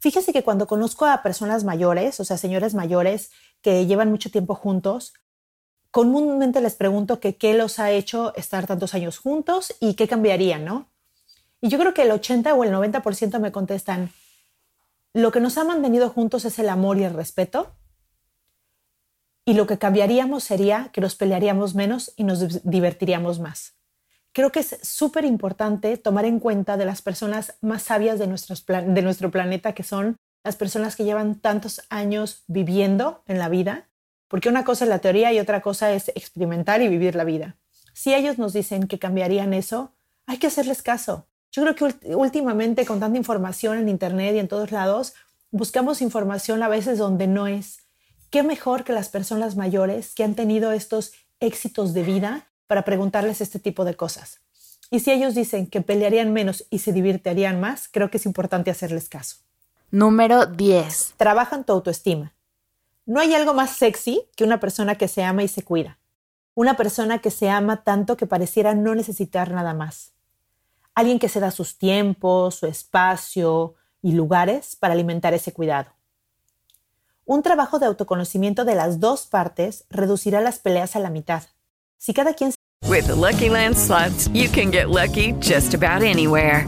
Fíjese 0.00 0.32
que 0.32 0.42
cuando 0.42 0.66
conozco 0.66 1.06
a 1.06 1.22
personas 1.22 1.62
mayores, 1.62 2.18
o 2.18 2.24
sea, 2.24 2.36
señores 2.36 2.74
mayores 2.74 3.30
que 3.62 3.86
llevan 3.86 4.10
mucho 4.10 4.32
tiempo 4.32 4.56
juntos, 4.56 5.12
comúnmente 5.90 6.60
les 6.60 6.74
pregunto 6.74 7.20
que 7.20 7.36
qué 7.36 7.54
los 7.54 7.78
ha 7.78 7.90
hecho 7.90 8.34
estar 8.36 8.66
tantos 8.66 8.94
años 8.94 9.18
juntos 9.18 9.74
y 9.80 9.94
qué 9.94 10.06
cambiarían, 10.08 10.64
¿no? 10.64 10.88
Y 11.60 11.68
yo 11.68 11.78
creo 11.78 11.94
que 11.94 12.02
el 12.02 12.10
80 12.10 12.54
o 12.54 12.64
el 12.64 12.72
90% 12.72 13.38
me 13.38 13.52
contestan, 13.52 14.10
lo 15.12 15.32
que 15.32 15.40
nos 15.40 15.58
ha 15.58 15.64
mantenido 15.64 16.08
juntos 16.08 16.44
es 16.44 16.58
el 16.58 16.68
amor 16.68 16.98
y 16.98 17.04
el 17.04 17.14
respeto. 17.14 17.74
Y 19.44 19.54
lo 19.54 19.66
que 19.66 19.78
cambiaríamos 19.78 20.44
sería 20.44 20.90
que 20.92 21.00
nos 21.00 21.16
pelearíamos 21.16 21.74
menos 21.74 22.12
y 22.16 22.24
nos 22.24 22.62
divertiríamos 22.62 23.40
más. 23.40 23.74
Creo 24.32 24.52
que 24.52 24.60
es 24.60 24.78
súper 24.82 25.24
importante 25.24 25.96
tomar 25.96 26.24
en 26.24 26.38
cuenta 26.38 26.76
de 26.76 26.84
las 26.84 27.02
personas 27.02 27.56
más 27.60 27.82
sabias 27.82 28.20
de, 28.20 28.26
de 28.26 29.02
nuestro 29.02 29.30
planeta, 29.32 29.74
que 29.74 29.82
son 29.82 30.16
las 30.44 30.56
personas 30.56 30.94
que 30.94 31.04
llevan 31.04 31.40
tantos 31.40 31.82
años 31.90 32.44
viviendo 32.46 33.24
en 33.26 33.38
la 33.40 33.48
vida, 33.48 33.89
porque 34.30 34.48
una 34.48 34.64
cosa 34.64 34.84
es 34.84 34.88
la 34.88 35.00
teoría 35.00 35.32
y 35.32 35.40
otra 35.40 35.60
cosa 35.60 35.92
es 35.92 36.10
experimentar 36.10 36.80
y 36.82 36.88
vivir 36.88 37.16
la 37.16 37.24
vida. 37.24 37.56
Si 37.92 38.14
ellos 38.14 38.38
nos 38.38 38.52
dicen 38.52 38.86
que 38.86 39.00
cambiarían 39.00 39.52
eso, 39.52 39.92
hay 40.24 40.38
que 40.38 40.46
hacerles 40.46 40.82
caso. 40.82 41.26
Yo 41.50 41.62
creo 41.62 41.74
que 41.74 42.14
últimamente 42.14 42.86
con 42.86 43.00
tanta 43.00 43.18
información 43.18 43.76
en 43.76 43.88
Internet 43.88 44.36
y 44.36 44.38
en 44.38 44.46
todos 44.46 44.70
lados, 44.70 45.14
buscamos 45.50 46.00
información 46.00 46.62
a 46.62 46.68
veces 46.68 46.96
donde 46.96 47.26
no 47.26 47.48
es. 47.48 47.80
¿Qué 48.30 48.44
mejor 48.44 48.84
que 48.84 48.92
las 48.92 49.08
personas 49.08 49.56
mayores 49.56 50.14
que 50.14 50.22
han 50.22 50.36
tenido 50.36 50.70
estos 50.70 51.12
éxitos 51.40 51.92
de 51.92 52.04
vida 52.04 52.46
para 52.68 52.84
preguntarles 52.84 53.40
este 53.40 53.58
tipo 53.58 53.84
de 53.84 53.96
cosas? 53.96 54.38
Y 54.92 55.00
si 55.00 55.10
ellos 55.10 55.34
dicen 55.34 55.66
que 55.66 55.80
pelearían 55.80 56.32
menos 56.32 56.66
y 56.70 56.78
se 56.78 56.92
divirtirían 56.92 57.58
más, 57.58 57.88
creo 57.88 58.12
que 58.12 58.18
es 58.18 58.26
importante 58.26 58.70
hacerles 58.70 59.08
caso. 59.08 59.38
Número 59.90 60.46
10. 60.46 61.14
Trabajan 61.16 61.64
tu 61.64 61.72
autoestima. 61.72 62.32
No 63.10 63.18
hay 63.18 63.34
algo 63.34 63.54
más 63.54 63.76
sexy 63.76 64.22
que 64.36 64.44
una 64.44 64.60
persona 64.60 64.94
que 64.94 65.08
se 65.08 65.24
ama 65.24 65.42
y 65.42 65.48
se 65.48 65.64
cuida. 65.64 65.98
Una 66.54 66.76
persona 66.76 67.18
que 67.18 67.32
se 67.32 67.50
ama 67.50 67.82
tanto 67.82 68.16
que 68.16 68.26
pareciera 68.26 68.74
no 68.74 68.94
necesitar 68.94 69.50
nada 69.50 69.74
más 69.74 70.12
alguien 70.94 71.18
que 71.18 71.28
se 71.28 71.40
da 71.40 71.50
sus 71.50 71.78
tiempos, 71.78 72.56
su 72.56 72.66
espacio 72.66 73.74
y 74.02 74.12
lugares 74.12 74.76
para 74.76 74.94
alimentar 74.94 75.34
ese 75.34 75.52
cuidado. 75.52 75.90
Un 77.24 77.42
trabajo 77.42 77.78
de 77.78 77.86
autoconocimiento 77.86 78.64
de 78.64 78.74
las 78.74 79.00
dos 79.00 79.26
partes 79.26 79.84
reducirá 79.88 80.40
las 80.40 80.58
peleas 80.58 80.96
a 80.96 81.00
la 81.00 81.10
mitad. 81.10 81.44
Si 81.96 82.12
cada 82.12 82.34
quien 82.34 82.52
With 82.88 83.06
the 83.06 83.14
Lucky 83.14 83.48
Land 83.48 83.76
you 84.32 84.48
can 84.50 84.70
get 84.70 84.88
lucky 84.88 85.32
just 85.40 85.74
about 85.74 86.02
anywhere. 86.02 86.66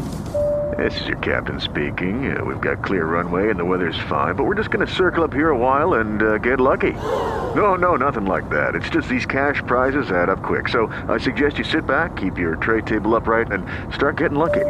This 0.83 1.01
is 1.03 1.07
your 1.07 1.19
captain 1.19 1.61
speaking. 1.61 2.37
Uh, 2.37 2.45
we've 2.45 2.61
got 2.61 2.83
clear 2.83 3.05
runway 3.05 3.51
and 3.51 3.59
the 3.59 3.65
weather's 3.65 3.99
fine, 4.09 4.35
but 4.35 4.45
we're 4.45 4.57
just 4.57 4.73
going 4.73 4.85
to 4.85 4.93
circle 4.93 5.23
up 5.23 5.33
here 5.33 5.51
a 5.51 5.57
while 5.57 5.95
and 5.95 6.21
uh, 6.23 6.39
get 6.39 6.61
lucky. 6.61 6.95
No, 7.55 7.77
no, 7.77 7.95
nothing 7.95 8.27
like 8.27 8.51
that. 8.51 8.75
It's 8.75 8.89
just 8.91 9.09
these 9.09 9.25
cash 9.25 9.63
prizes 9.69 10.11
add 10.11 10.29
up 10.29 10.43
quick. 10.43 10.69
So 10.69 10.89
I 11.09 11.19
suggest 11.19 11.59
you 11.59 11.63
sit 11.63 11.87
back, 11.87 12.17
keep 12.17 12.37
your 12.37 12.57
tray 12.57 12.81
table 12.81 13.15
upright, 13.15 13.53
and 13.53 13.65
start 13.95 14.17
getting 14.17 14.39
lucky. 14.39 14.65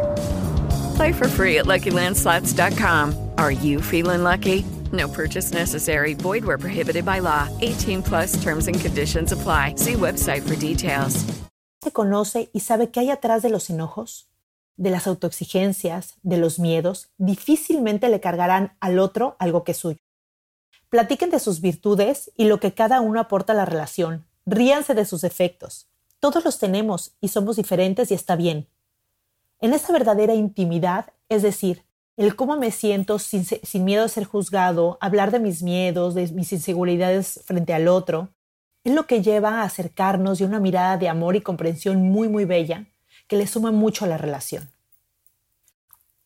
Play 0.95 1.13
for 1.13 1.27
free 1.27 1.57
at 1.57 1.65
LuckyLandSlots.com. 1.65 3.31
Are 3.39 3.51
you 3.51 3.81
feeling 3.81 4.23
lucky? 4.23 4.65
No 4.91 5.07
purchase 5.07 5.51
necessary. 5.51 6.13
Void 6.13 6.45
where 6.45 6.59
prohibited 6.59 7.05
by 7.05 7.21
law. 7.21 7.49
18 7.61 8.03
plus 8.03 8.43
terms 8.43 8.67
and 8.67 8.79
conditions 8.79 9.31
apply. 9.31 9.75
See 9.77 9.93
website 9.93 10.47
for 10.47 10.55
details. 10.55 11.25
¿Se 11.83 11.91
conoce 11.91 12.49
y 12.53 12.59
sabe 12.59 12.91
qué 12.91 12.99
hay 12.99 13.09
atrás 13.09 13.41
de 13.41 13.49
los 13.49 13.69
enojos? 13.69 14.32
De 14.75 14.89
las 14.89 15.07
autoexigencias, 15.07 16.15
de 16.23 16.37
los 16.37 16.59
miedos, 16.59 17.09
difícilmente 17.17 18.09
le 18.09 18.19
cargarán 18.19 18.75
al 18.79 18.99
otro 18.99 19.35
algo 19.39 19.63
que 19.63 19.73
es 19.73 19.77
suyo. 19.77 19.99
Platiquen 20.89 21.29
de 21.29 21.39
sus 21.39 21.61
virtudes 21.61 22.31
y 22.37 22.45
lo 22.45 22.59
que 22.59 22.73
cada 22.73 23.01
uno 23.01 23.19
aporta 23.19 23.53
a 23.53 23.55
la 23.55 23.65
relación. 23.65 24.25
Ríanse 24.45 24.93
de 24.93 25.05
sus 25.05 25.21
defectos. 25.21 25.87
Todos 26.19 26.45
los 26.45 26.59
tenemos 26.59 27.15
y 27.19 27.29
somos 27.29 27.55
diferentes 27.55 28.11
y 28.11 28.13
está 28.13 28.35
bien. 28.35 28.67
En 29.59 29.73
esa 29.73 29.91
verdadera 29.93 30.35
intimidad, 30.35 31.13
es 31.29 31.41
decir, 31.41 31.83
el 32.15 32.35
cómo 32.35 32.57
me 32.57 32.69
siento 32.69 33.17
sin, 33.17 33.43
sin, 33.43 33.83
miedo 33.85 34.03
a 34.03 34.07
ser 34.07 34.25
juzgado, 34.25 34.97
hablar 35.01 35.31
de 35.31 35.39
mis 35.39 35.63
miedos, 35.63 36.13
de 36.13 36.27
mis 36.27 36.53
inseguridades 36.53 37.41
frente 37.45 37.73
al 37.73 37.87
otro, 37.87 38.29
es 38.83 38.93
lo 38.93 39.07
que 39.07 39.23
lleva 39.23 39.61
a 39.61 39.63
acercarnos 39.63 40.41
y 40.41 40.43
una 40.43 40.59
mirada 40.59 40.97
de 40.97 41.09
amor 41.09 41.35
y 41.35 41.41
comprensión 41.41 42.03
muy, 42.03 42.27
muy 42.27 42.45
bella, 42.45 42.85
que 43.27 43.37
le 43.37 43.47
suma 43.47 43.71
mucho 43.71 44.05
a 44.05 44.07
la 44.07 44.17
relación. 44.17 44.69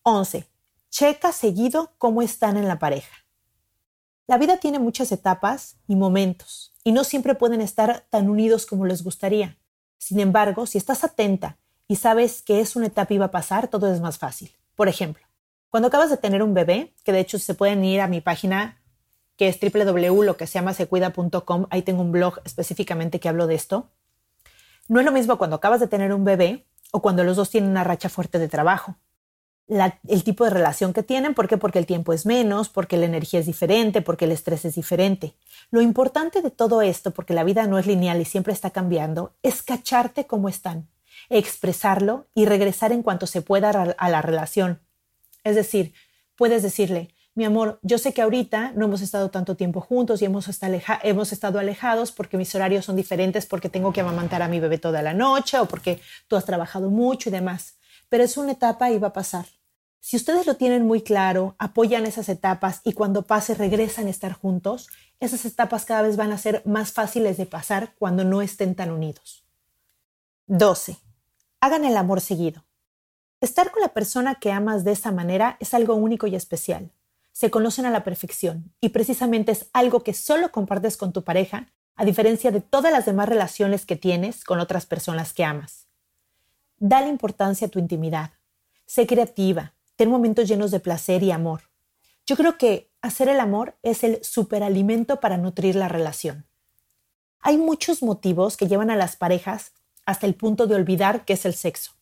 11. 0.04 0.48
Checa 0.90 1.32
seguido 1.32 1.94
cómo 1.98 2.22
están 2.22 2.58
en 2.58 2.68
la 2.68 2.80
pareja. 2.80 3.26
La 4.26 4.38
vida 4.38 4.58
tiene 4.58 4.80
muchas 4.80 5.12
etapas 5.12 5.78
y 5.88 5.96
momentos, 5.96 6.74
y 6.84 6.92
no 6.92 7.04
siempre 7.04 7.36
pueden 7.36 7.62
estar 7.62 8.06
tan 8.10 8.30
unidos 8.30 8.66
como 8.66 8.86
les 8.86 9.04
gustaría. 9.04 9.58
Sin 9.98 10.20
embargo, 10.20 10.66
si 10.66 10.78
estás 10.78 11.04
atenta 11.04 11.58
y 11.88 11.96
sabes 11.96 12.42
que 12.42 12.60
es 12.60 12.76
una 12.76 12.88
etapa 12.88 13.14
y 13.14 13.18
va 13.18 13.26
a 13.26 13.32
pasar, 13.32 13.68
todo 13.68 13.92
es 13.92 14.02
más 14.02 14.18
fácil. 14.18 14.52
Por 14.76 14.90
ejemplo, 14.90 15.24
cuando 15.70 15.88
acabas 15.88 16.10
de 16.10 16.18
tener 16.18 16.44
un 16.44 16.54
bebé, 16.54 16.94
que 17.04 17.12
de 17.12 17.20
hecho 17.20 17.40
se 17.40 17.54
pueden 17.54 17.84
ir 17.84 18.02
a 18.02 18.08
mi 18.08 18.22
página 18.22 18.82
que 19.38 19.48
es 19.48 19.60
www.loqueseamasecuida.com, 19.62 21.68
ahí 21.70 21.84
tengo 21.84 22.02
un 22.02 22.12
blog 22.12 22.40
específicamente 22.44 23.20
que 23.20 23.30
hablo 23.30 23.48
de 23.48 23.56
esto. 23.56 23.92
No 24.88 25.00
es 25.00 25.06
lo 25.06 25.12
mismo 25.12 25.38
cuando 25.38 25.58
acabas 25.58 25.80
de 25.80 25.88
tener 25.88 26.14
un 26.14 26.24
bebé 26.24 26.66
o 26.92 27.02
cuando 27.02 27.24
los 27.24 27.38
dos 27.38 27.50
tienen 27.50 27.70
una 27.70 27.84
racha 27.84 28.10
fuerte 28.10 28.40
de 28.40 28.48
trabajo. 28.48 28.96
el 30.08 30.24
tipo 30.24 30.46
de 30.46 30.50
relación 30.50 30.94
que 30.94 31.04
tienen, 31.04 31.34
¿por 31.34 31.50
qué? 31.50 31.58
Porque 31.58 31.80
el 31.80 31.86
tiempo 31.86 32.14
es 32.14 32.26
menos, 32.26 32.70
porque 32.70 32.96
la 32.96 33.06
energía 33.06 33.42
es 33.42 33.46
diferente, 33.46 34.02
porque 34.02 34.24
el 34.24 34.32
estrés 34.32 34.64
es 34.64 34.76
diferente. 34.76 35.36
Lo 35.72 35.82
importante 35.82 36.42
de 36.42 36.52
todo 36.52 36.82
esto, 36.82 37.12
porque 37.12 37.34
la 37.34 37.44
vida 37.44 37.68
no 37.68 37.78
es 37.78 37.86
lineal 37.86 38.22
y 38.22 38.26
siempre 38.26 38.54
está 38.54 38.70
cambiando, 38.70 39.36
es 39.44 39.62
cacharte 39.64 40.26
cómo 40.26 40.48
están, 40.48 40.88
expresarlo 41.30 42.28
y 42.34 42.46
regresar 42.46 42.94
en 42.94 43.04
cuanto 43.04 43.28
se 43.28 43.42
pueda 43.42 43.70
a 43.98 44.10
la 44.10 44.22
relación. 44.22 44.80
Es 45.44 45.56
decir, 45.56 45.94
puedes 46.38 46.64
decirle, 46.64 47.10
mi 47.38 47.46
amor, 47.46 47.78
yo 47.84 48.00
sé 48.00 48.16
que 48.16 48.24
ahorita 48.24 48.72
no 48.72 48.86
hemos 48.86 49.02
estado 49.02 49.30
tanto 49.30 49.56
tiempo 49.56 49.80
juntos 49.80 50.24
y 50.24 50.26
hemos, 50.26 50.48
estado 50.48 51.60
alejados 51.60 52.12
porque 52.12 52.36
mis 52.36 52.56
horarios 52.56 52.86
son 52.86 52.96
diferentes, 52.96 53.46
porque 53.46 53.70
tengo 53.70 53.94
que 53.94 54.02
amamantar 54.02 54.42
a 54.42 54.48
mi 54.48 54.60
bebé 54.60 54.80
toda 54.80 55.04
la 55.04 55.14
noche 55.14 55.60
o 55.60 55.68
porque 55.68 56.02
tú 56.28 56.36
has 56.36 56.46
trabajado 56.46 56.90
mucho 56.90 57.30
y 57.30 57.32
demás. 57.32 57.78
Pero 58.10 58.24
es 58.24 58.38
una 58.38 58.54
etapa 58.54 58.90
y 58.90 58.98
va 58.98 59.10
a 59.10 59.14
pasar. 59.14 59.46
Si 60.00 60.18
ustedes 60.18 60.48
lo 60.48 60.56
tienen 60.56 60.88
muy 60.88 61.04
claro, 61.04 61.56
apoyan 61.60 62.08
esas 62.08 62.28
etapas 62.28 62.82
y 62.84 62.94
cuando 62.94 63.22
pase 63.22 63.54
regresan 63.54 64.08
a 64.08 64.10
estar 64.10 64.34
juntos, 64.34 64.90
esas 65.20 65.46
etapas 65.46 65.86
cada 65.86 66.02
vez 66.02 66.18
van 66.18 66.32
a 66.32 66.40
ser 66.40 66.64
más 66.66 66.92
fáciles 66.92 67.38
de 67.38 67.46
pasar 67.46 67.94
cuando 68.00 68.24
no 68.24 68.42
estén 68.42 68.74
tan 68.74 68.90
unidos. 68.90 69.46
12. 70.48 70.98
Hagan 71.62 71.86
el 71.86 71.98
amor 71.98 72.20
seguido. 72.20 72.66
Estar 73.42 73.70
con 73.70 73.84
la 73.84 73.90
persona 73.90 74.40
que 74.40 74.52
amas 74.52 74.84
de 74.84 74.94
esa 74.94 75.12
manera 75.12 75.56
es 75.60 75.76
algo 75.76 75.94
único 75.94 76.26
y 76.26 76.36
especial 76.36 76.94
se 77.38 77.52
conocen 77.52 77.86
a 77.86 77.92
la 77.92 78.04
perfección 78.04 78.74
y 78.82 78.90
precisamente 78.90 79.52
es 79.52 79.68
algo 79.72 80.02
que 80.02 80.16
solo 80.16 80.52
compartes 80.52 80.98
con 80.98 81.14
tu 81.14 81.24
pareja, 81.24 81.72
a 81.96 82.04
diferencia 82.04 82.50
de 82.50 82.62
todas 82.62 82.92
las 82.92 83.06
demás 83.06 83.30
relaciones 83.30 83.86
que 83.86 83.96
tienes 83.96 84.44
con 84.44 84.60
otras 84.60 84.88
personas 84.88 85.34
que 85.34 85.44
amas. 85.44 85.86
Dale 86.80 87.10
importancia 87.10 87.68
a 87.68 87.70
tu 87.70 87.78
intimidad. 87.78 88.32
Sé 88.88 89.06
creativa. 89.06 89.76
Ten 89.98 90.10
momentos 90.10 90.48
llenos 90.48 90.72
de 90.72 90.80
placer 90.80 91.22
y 91.22 91.30
amor. 91.30 91.62
Yo 92.26 92.36
creo 92.38 92.58
que 92.58 92.90
hacer 93.04 93.30
el 93.30 93.40
amor 93.40 93.76
es 93.84 94.04
el 94.04 94.18
superalimento 94.24 95.20
para 95.20 95.38
nutrir 95.38 95.76
la 95.76 95.90
relación. 95.90 96.48
Hay 97.40 97.60
muchos 97.60 98.02
motivos 98.02 98.58
que 98.58 98.68
llevan 98.68 98.90
a 98.90 98.96
las 98.96 99.16
parejas 99.16 99.74
hasta 100.08 100.26
el 100.26 100.34
punto 100.34 100.66
de 100.66 100.74
olvidar 100.74 101.24
qué 101.24 101.34
es 101.34 101.46
el 101.46 101.54
sexo 101.54 101.97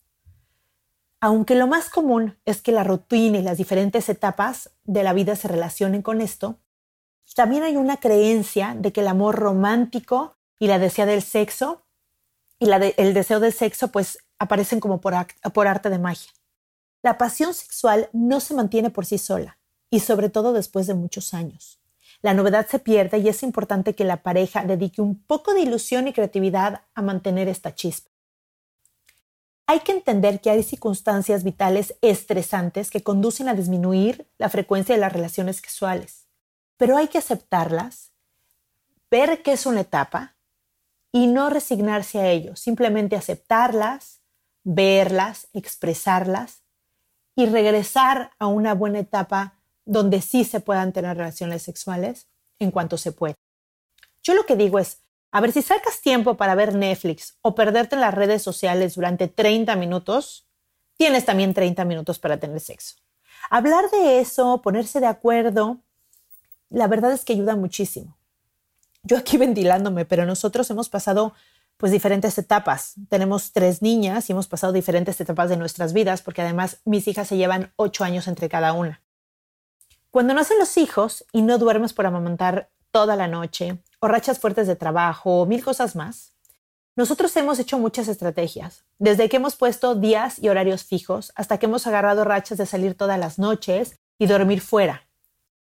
aunque 1.20 1.54
lo 1.54 1.66
más 1.66 1.90
común 1.90 2.38
es 2.44 2.60
que 2.62 2.72
la 2.72 2.84
rutina 2.84 3.38
y 3.38 3.42
las 3.42 3.58
diferentes 3.58 4.08
etapas 4.08 4.70
de 4.84 5.02
la 5.02 5.12
vida 5.12 5.36
se 5.36 5.48
relacionen 5.48 6.02
con 6.02 6.20
esto, 6.20 6.58
también 7.34 7.64
hay 7.64 7.76
una 7.76 7.98
creencia 7.98 8.74
de 8.78 8.92
que 8.92 9.00
el 9.00 9.08
amor 9.08 9.36
romántico 9.36 10.36
y 10.58 10.68
la 10.68 10.78
deseo 10.78 11.06
del 11.06 11.22
sexo 11.22 11.82
y 12.58 12.70
el 12.70 13.14
deseo 13.14 13.40
del 13.40 13.52
sexo 13.52 13.88
pues 13.88 14.18
aparecen 14.38 14.80
como 14.80 15.00
por, 15.00 15.14
por 15.52 15.66
arte 15.66 15.90
de 15.90 15.98
magia. 15.98 16.30
La 17.02 17.18
pasión 17.18 17.52
sexual 17.52 18.08
no 18.12 18.40
se 18.40 18.54
mantiene 18.54 18.90
por 18.90 19.04
sí 19.04 19.18
sola 19.18 19.58
y 19.90 20.00
sobre 20.00 20.30
todo 20.30 20.52
después 20.52 20.86
de 20.86 20.94
muchos 20.94 21.34
años. 21.34 21.80
La 22.22 22.34
novedad 22.34 22.66
se 22.66 22.78
pierde 22.78 23.18
y 23.18 23.28
es 23.28 23.42
importante 23.42 23.94
que 23.94 24.04
la 24.04 24.22
pareja 24.22 24.64
dedique 24.64 25.02
un 25.02 25.22
poco 25.22 25.52
de 25.52 25.60
ilusión 25.60 26.08
y 26.08 26.12
creatividad 26.12 26.82
a 26.94 27.02
mantener 27.02 27.48
esta 27.48 27.74
chispa. 27.74 28.10
Hay 29.68 29.80
que 29.80 29.92
entender 29.92 30.40
que 30.40 30.50
hay 30.50 30.62
circunstancias 30.62 31.42
vitales 31.42 31.96
estresantes 32.00 32.90
que 32.90 33.02
conducen 33.02 33.48
a 33.48 33.54
disminuir 33.54 34.28
la 34.38 34.48
frecuencia 34.48 34.94
de 34.94 35.00
las 35.00 35.12
relaciones 35.12 35.56
sexuales. 35.56 36.26
pero 36.76 36.96
hay 36.96 37.08
que 37.08 37.18
aceptarlas, 37.18 38.12
ver 39.10 39.42
que 39.42 39.52
es 39.52 39.66
una 39.66 39.80
etapa 39.80 40.36
y 41.10 41.26
no 41.26 41.48
resignarse 41.48 42.20
a 42.20 42.28
ello, 42.30 42.56
simplemente 42.56 43.16
aceptarlas, 43.16 44.20
verlas, 44.62 45.48
expresarlas 45.54 46.62
y 47.34 47.46
regresar 47.46 48.32
a 48.38 48.46
una 48.46 48.74
buena 48.74 48.98
etapa 48.98 49.54
donde 49.84 50.20
sí 50.20 50.44
se 50.44 50.60
puedan 50.60 50.92
tener 50.92 51.16
relaciones 51.16 51.62
sexuales 51.62 52.26
en 52.58 52.70
cuanto 52.70 52.98
se 52.98 53.12
pueda. 53.12 53.36
Yo 54.22 54.34
lo 54.34 54.44
que 54.44 54.56
digo 54.56 54.78
es, 54.78 54.98
a 55.36 55.40
ver, 55.42 55.52
si 55.52 55.60
sacas 55.60 56.00
tiempo 56.00 56.38
para 56.38 56.54
ver 56.54 56.74
Netflix 56.74 57.36
o 57.42 57.54
perderte 57.54 57.94
en 57.94 58.00
las 58.00 58.14
redes 58.14 58.40
sociales 58.42 58.94
durante 58.94 59.28
30 59.28 59.76
minutos, 59.76 60.46
tienes 60.96 61.26
también 61.26 61.52
30 61.52 61.84
minutos 61.84 62.18
para 62.18 62.38
tener 62.38 62.58
sexo. 62.58 62.94
Hablar 63.50 63.90
de 63.90 64.20
eso, 64.20 64.62
ponerse 64.62 64.98
de 64.98 65.08
acuerdo, 65.08 65.82
la 66.70 66.86
verdad 66.86 67.12
es 67.12 67.22
que 67.22 67.34
ayuda 67.34 67.54
muchísimo. 67.54 68.16
Yo 69.02 69.18
aquí 69.18 69.36
ventilándome, 69.46 70.06
pero 70.06 70.24
nosotros 70.24 70.70
hemos 70.70 70.88
pasado 70.88 71.34
pues 71.76 71.92
diferentes 71.92 72.38
etapas. 72.38 72.94
Tenemos 73.10 73.52
tres 73.52 73.82
niñas 73.82 74.30
y 74.30 74.32
hemos 74.32 74.48
pasado 74.48 74.72
diferentes 74.72 75.20
etapas 75.20 75.50
de 75.50 75.58
nuestras 75.58 75.92
vidas 75.92 76.22
porque 76.22 76.40
además 76.40 76.78
mis 76.86 77.06
hijas 77.08 77.28
se 77.28 77.36
llevan 77.36 77.74
ocho 77.76 78.04
años 78.04 78.26
entre 78.26 78.48
cada 78.48 78.72
una. 78.72 79.02
Cuando 80.10 80.32
nacen 80.32 80.58
los 80.58 80.78
hijos 80.78 81.26
y 81.30 81.42
no 81.42 81.58
duermes 81.58 81.92
por 81.92 82.06
amamantar 82.06 82.70
toda 82.90 83.16
la 83.16 83.28
noche, 83.28 83.82
o 83.98 84.08
rachas 84.08 84.38
fuertes 84.38 84.66
de 84.66 84.76
trabajo, 84.76 85.42
o 85.42 85.46
mil 85.46 85.64
cosas 85.64 85.96
más, 85.96 86.32
nosotros 86.96 87.36
hemos 87.36 87.58
hecho 87.58 87.78
muchas 87.78 88.08
estrategias, 88.08 88.84
desde 88.98 89.28
que 89.28 89.36
hemos 89.36 89.54
puesto 89.54 89.94
días 89.94 90.38
y 90.38 90.48
horarios 90.48 90.84
fijos 90.84 91.30
hasta 91.34 91.58
que 91.58 91.66
hemos 91.66 91.86
agarrado 91.86 92.24
rachas 92.24 92.56
de 92.56 92.64
salir 92.64 92.94
todas 92.94 93.18
las 93.18 93.38
noches 93.38 93.98
y 94.18 94.26
dormir 94.26 94.62
fuera. 94.62 95.06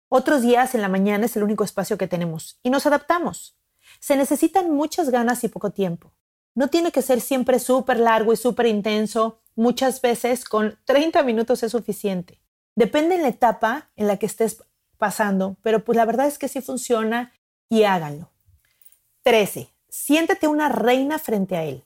Otros 0.09 0.43
días 0.43 0.75
en 0.75 0.81
la 0.81 0.89
mañana 0.89 1.25
es 1.25 1.35
el 1.35 1.43
único 1.43 1.63
espacio 1.63 1.97
que 1.97 2.07
tenemos 2.07 2.59
y 2.61 2.69
nos 2.69 2.85
adaptamos. 2.85 3.57
Se 3.99 4.15
necesitan 4.15 4.69
muchas 4.71 5.09
ganas 5.09 5.43
y 5.43 5.47
poco 5.47 5.71
tiempo. 5.71 6.13
No 6.53 6.69
tiene 6.69 6.91
que 6.91 7.01
ser 7.01 7.19
siempre 7.19 7.59
súper 7.59 7.99
largo 7.99 8.31
y 8.31 8.37
súper 8.37 8.67
intenso. 8.67 9.41
Muchas 9.55 10.01
veces 10.01 10.45
con 10.45 10.77
30 10.85 11.23
minutos 11.23 11.63
es 11.63 11.71
suficiente. 11.71 12.41
Depende 12.75 13.15
en 13.15 13.23
la 13.23 13.29
etapa 13.29 13.89
en 13.95 14.07
la 14.07 14.17
que 14.17 14.27
estés 14.27 14.63
pasando, 14.97 15.57
pero 15.63 15.83
pues 15.83 15.95
la 15.95 16.05
verdad 16.05 16.27
es 16.27 16.37
que 16.37 16.47
sí 16.47 16.61
funciona 16.61 17.33
y 17.69 17.83
háganlo. 17.83 18.29
13. 19.23 19.69
Siéntete 19.89 20.47
una 20.47 20.69
reina 20.69 21.19
frente 21.19 21.57
a 21.57 21.63
él. 21.63 21.83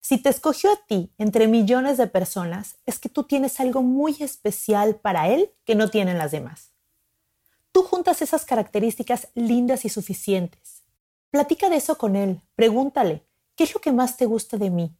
Si 0.00 0.18
te 0.18 0.28
escogió 0.28 0.72
a 0.72 0.86
ti 0.86 1.12
entre 1.18 1.48
millones 1.48 1.96
de 1.96 2.06
personas, 2.06 2.76
es 2.86 2.98
que 2.98 3.08
tú 3.08 3.24
tienes 3.24 3.58
algo 3.58 3.82
muy 3.82 4.16
especial 4.20 4.96
para 4.96 5.28
él 5.28 5.50
que 5.64 5.74
no 5.74 5.90
tienen 5.90 6.18
las 6.18 6.30
demás. 6.30 6.70
Tú 7.72 7.82
juntas 7.82 8.22
esas 8.22 8.44
características 8.44 9.28
lindas 9.34 9.84
y 9.84 9.88
suficientes. 9.88 10.84
Platica 11.30 11.68
de 11.68 11.76
eso 11.76 11.98
con 11.98 12.14
él, 12.16 12.40
pregúntale, 12.54 13.26
¿qué 13.56 13.64
es 13.64 13.74
lo 13.74 13.80
que 13.80 13.92
más 13.92 14.16
te 14.16 14.26
gusta 14.26 14.56
de 14.56 14.70
mí? 14.70 14.96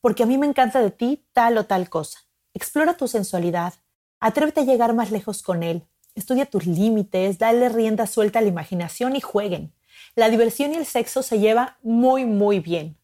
Porque 0.00 0.24
a 0.24 0.26
mí 0.26 0.38
me 0.38 0.46
encanta 0.46 0.80
de 0.80 0.90
ti 0.90 1.24
tal 1.32 1.56
o 1.58 1.66
tal 1.66 1.88
cosa. 1.88 2.18
Explora 2.52 2.96
tu 2.96 3.06
sensualidad, 3.06 3.74
Atrévete 4.20 4.60
a 4.60 4.64
llegar 4.64 4.94
más 4.94 5.10
lejos 5.10 5.42
con 5.42 5.62
él. 5.62 5.86
Estudia 6.16 6.46
tus 6.46 6.66
límites, 6.66 7.38
dale 7.38 7.68
rienda 7.68 8.06
suelta 8.06 8.40
a 8.40 8.42
la 8.42 8.48
imaginación 8.48 9.14
y 9.14 9.20
jueguen. 9.20 9.72
La 10.16 10.30
diversión 10.30 10.72
y 10.72 10.76
el 10.76 10.86
sexo 10.86 11.22
se 11.22 11.38
lleva 11.38 11.78
muy, 11.82 12.24
muy 12.24 12.58
bien. 12.58 12.96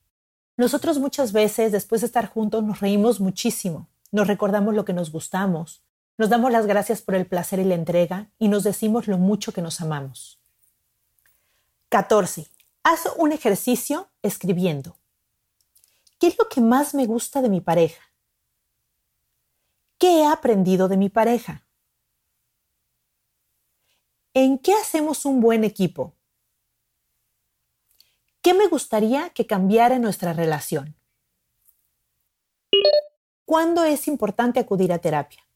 Nosotros 0.57 0.99
muchas 0.99 1.33
veces, 1.33 1.73
después 1.73 2.01
de 2.01 2.07
estar 2.07 2.27
juntos, 2.27 2.65
nos 2.65 2.81
reímos 2.81 3.21
muchísimo, 3.21 3.87
nos 4.11 4.27
recordamos 4.27 4.75
lo 4.75 4.85
que 4.85 4.95
nos 4.95 5.13
gustamos, 5.13 5.83
nos 6.17 6.31
damos 6.31 6.51
las 6.51 6.67
gracias 6.67 7.03
por 7.03 7.15
el 7.15 7.27
placer 7.27 7.59
y 7.59 7.65
la 7.65 7.75
entrega 7.75 8.31
y 8.39 8.49
nos 8.49 8.65
decimos 8.65 9.07
lo 9.09 9.19
mucho 9.19 9.53
que 9.53 9.63
nos 9.63 9.81
amamos. 9.81 10.39
14. 11.91 12.49
Haz 12.83 13.09
un 13.19 13.33
ejercicio 13.33 14.09
escribiendo. 14.23 14.97
¿Qué 16.19 16.29
es 16.29 16.39
lo 16.39 16.49
que 16.49 16.63
más 16.63 16.95
me 16.95 17.05
gusta 17.05 17.43
de 17.43 17.51
mi 17.51 17.61
pareja? 17.61 18.03
¿Qué 19.99 20.21
he 20.21 20.27
aprendido 20.27 20.89
de 20.89 20.97
mi 20.97 21.11
pareja? 21.11 21.65
¿En 24.35 24.59
qué 24.59 24.73
hacemos 24.73 25.27
un 25.27 25.43
buen 25.43 25.63
equipo? 25.63 26.15
¿Qué 28.41 28.55
me 28.55 28.67
gustaría 28.67 29.29
que 29.29 29.47
cambiara 29.47 29.99
nuestra 29.99 30.33
relación? 30.33 30.97
¿Cuándo 33.45 33.85
es 33.85 34.09
importante 34.09 34.59
acudir 34.59 34.91
a 34.91 35.01
terapia? 35.01 35.47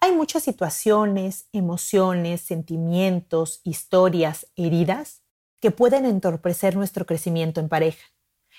Hay 0.00 0.10
muchas 0.10 0.42
situaciones, 0.42 1.46
emociones, 1.52 2.40
sentimientos, 2.40 3.60
historias, 3.62 4.48
heridas 4.56 5.22
que 5.60 5.70
pueden 5.70 6.06
entorpecer 6.06 6.74
nuestro 6.74 7.06
crecimiento 7.06 7.60
en 7.60 7.68
pareja. 7.68 8.04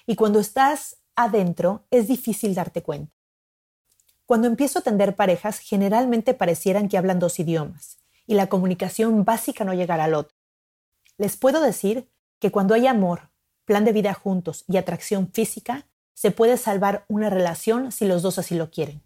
Y 0.06 0.16
cuando 0.16 0.40
estás 0.40 1.02
adentro 1.18 1.84
es 1.92 2.08
difícil 2.08 2.56
darte 2.56 2.82
cuenta. 2.82 3.12
Cuando 4.26 4.48
empiezo 4.48 4.80
a 4.80 4.82
atender 4.82 5.18
parejas, 5.18 5.60
generalmente 5.60 6.34
parecieran 6.34 6.88
que 6.88 6.98
hablan 6.98 7.20
dos 7.20 7.40
idiomas 7.40 7.98
y 8.28 8.36
la 8.36 8.48
comunicación 8.48 9.26
básica 9.26 9.64
no 9.64 9.74
llegará 9.74 10.04
al 10.04 10.14
otro. 10.14 10.38
Les 11.18 11.38
puedo 11.38 11.62
decir 11.62 12.08
que 12.40 12.52
cuando 12.52 12.76
hay 12.76 12.86
amor, 12.86 13.30
plan 13.66 13.86
de 13.86 13.94
vida 13.94 14.14
juntos 14.14 14.66
y 14.68 14.78
atracción 14.78 15.32
física, 15.32 15.88
se 16.14 16.32
puede 16.32 16.58
salvar 16.58 17.06
una 17.08 17.30
relación 17.30 17.92
si 17.92 18.06
los 18.06 18.22
dos 18.22 18.38
así 18.38 18.56
lo 18.56 18.70
quieren. 18.70 19.02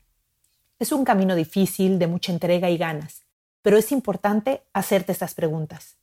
Es 0.80 0.92
un 0.92 1.06
camino 1.06 1.36
difícil, 1.36 2.00
de 2.00 2.08
mucha 2.08 2.32
entrega 2.32 2.70
y 2.70 2.78
ganas, 2.78 3.24
pero 3.62 3.78
es 3.78 3.92
importante 3.92 4.64
hacerte 4.74 5.12
estas 5.12 5.36
preguntas. 5.36 5.98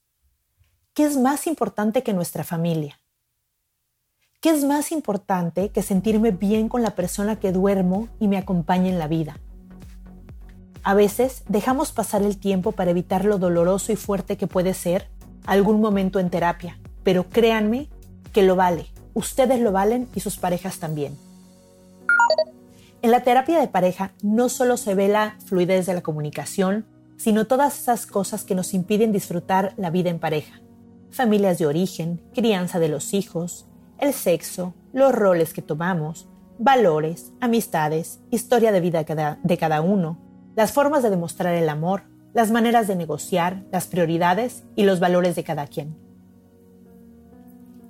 ¿Qué 0.94 1.04
es 1.04 1.16
más 1.16 1.46
importante 1.46 2.02
que 2.02 2.12
nuestra 2.12 2.44
familia? 2.44 3.00
¿Qué 4.40 4.50
es 4.50 4.64
más 4.64 4.92
importante 4.92 5.70
que 5.70 5.83
sentirme 5.83 6.31
bien 6.31 6.68
con 6.68 6.83
la 6.83 6.94
persona 6.94 7.40
que 7.40 7.52
duermo 7.52 8.09
y 8.20 8.28
me 8.28 8.38
acompaña 8.38 8.88
en 8.88 8.98
la 8.98 9.09
vida? 9.09 9.40
A 10.88 10.94
veces 10.94 11.42
dejamos 11.48 11.92
pasar 11.92 12.22
el 12.22 12.38
tiempo 12.38 12.72
para 12.72 12.92
evitar 12.92 13.27
lo 13.27 13.37
doloroso 13.37 13.92
y 13.92 13.96
fuerte 13.96 14.38
que 14.38 14.46
puede 14.46 14.72
ser 14.72 15.07
algún 15.44 15.83
momento 15.83 16.18
en 16.18 16.31
terapia, 16.31 16.79
pero 17.05 17.29
créanme 17.29 17.90
que 18.33 18.42
lo 18.42 18.57
vale. 18.57 18.87
Ustedes 19.12 19.61
lo 19.61 19.70
valen 19.70 20.09
y 20.14 20.20
sus 20.20 20.38
parejas 20.38 20.79
también. 20.79 21.14
En 23.03 23.11
la 23.11 23.22
terapia 23.22 23.61
de 23.61 23.68
pareja 23.68 24.12
no 24.22 24.48
solo 24.48 24.79
se 24.79 24.94
ve 24.94 25.09
la 25.09 25.37
fluidez 25.44 25.85
de 25.85 25.92
la 25.92 26.01
comunicación, 26.01 26.87
sino 27.18 27.46
todas 27.46 27.79
esas 27.79 28.07
cosas 28.07 28.44
que 28.44 28.55
nos 28.55 28.72
impiden 28.72 29.12
disfrutar 29.12 29.74
la 29.77 29.90
vida 29.90 30.09
en 30.09 30.18
pareja. 30.18 30.62
Familias 31.11 31.59
de 31.59 31.66
origen, 31.66 32.22
crianza 32.33 32.79
de 32.79 32.88
los 32.88 33.12
hijos, 33.12 33.66
el 33.98 34.14
sexo, 34.14 34.72
los 34.94 35.14
roles 35.14 35.53
que 35.53 35.61
tomamos, 35.61 36.29
valores, 36.59 37.31
amistades, 37.42 38.20
historia 38.31 38.72
de 38.72 38.81
vida 38.81 39.05
de 39.05 39.59
cada 39.59 39.83
uno, 39.83 40.27
las 40.58 40.72
formas 40.72 41.04
de 41.04 41.10
demostrar 41.10 41.54
el 41.54 41.68
amor, 41.68 42.02
las 42.34 42.50
maneras 42.50 42.88
de 42.88 42.96
negociar, 42.96 43.64
las 43.70 43.86
prioridades 43.86 44.64
y 44.74 44.82
los 44.82 44.98
valores 44.98 45.36
de 45.36 45.44
cada 45.44 45.68
quien. 45.68 45.96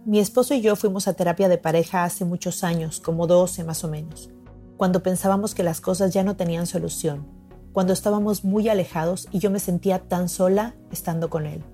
Mi 0.04 0.18
esposo 0.18 0.52
y 0.52 0.60
yo 0.60 0.76
fuimos 0.76 1.08
a 1.08 1.14
terapia 1.14 1.48
de 1.48 1.56
pareja 1.56 2.04
hace 2.04 2.26
muchos 2.26 2.64
años, 2.64 3.00
como 3.00 3.26
12 3.26 3.64
más 3.64 3.84
o 3.84 3.88
menos, 3.88 4.28
cuando 4.76 5.02
pensábamos 5.02 5.54
que 5.54 5.62
las 5.62 5.80
cosas 5.80 6.12
ya 6.12 6.24
no 6.24 6.36
tenían 6.36 6.66
solución, 6.66 7.26
cuando 7.72 7.94
estábamos 7.94 8.44
muy 8.44 8.68
alejados 8.68 9.28
y 9.32 9.38
yo 9.38 9.50
me 9.50 9.60
sentía 9.60 10.00
tan 10.00 10.28
sola 10.28 10.74
estando 10.92 11.30
con 11.30 11.46
él. 11.46 11.64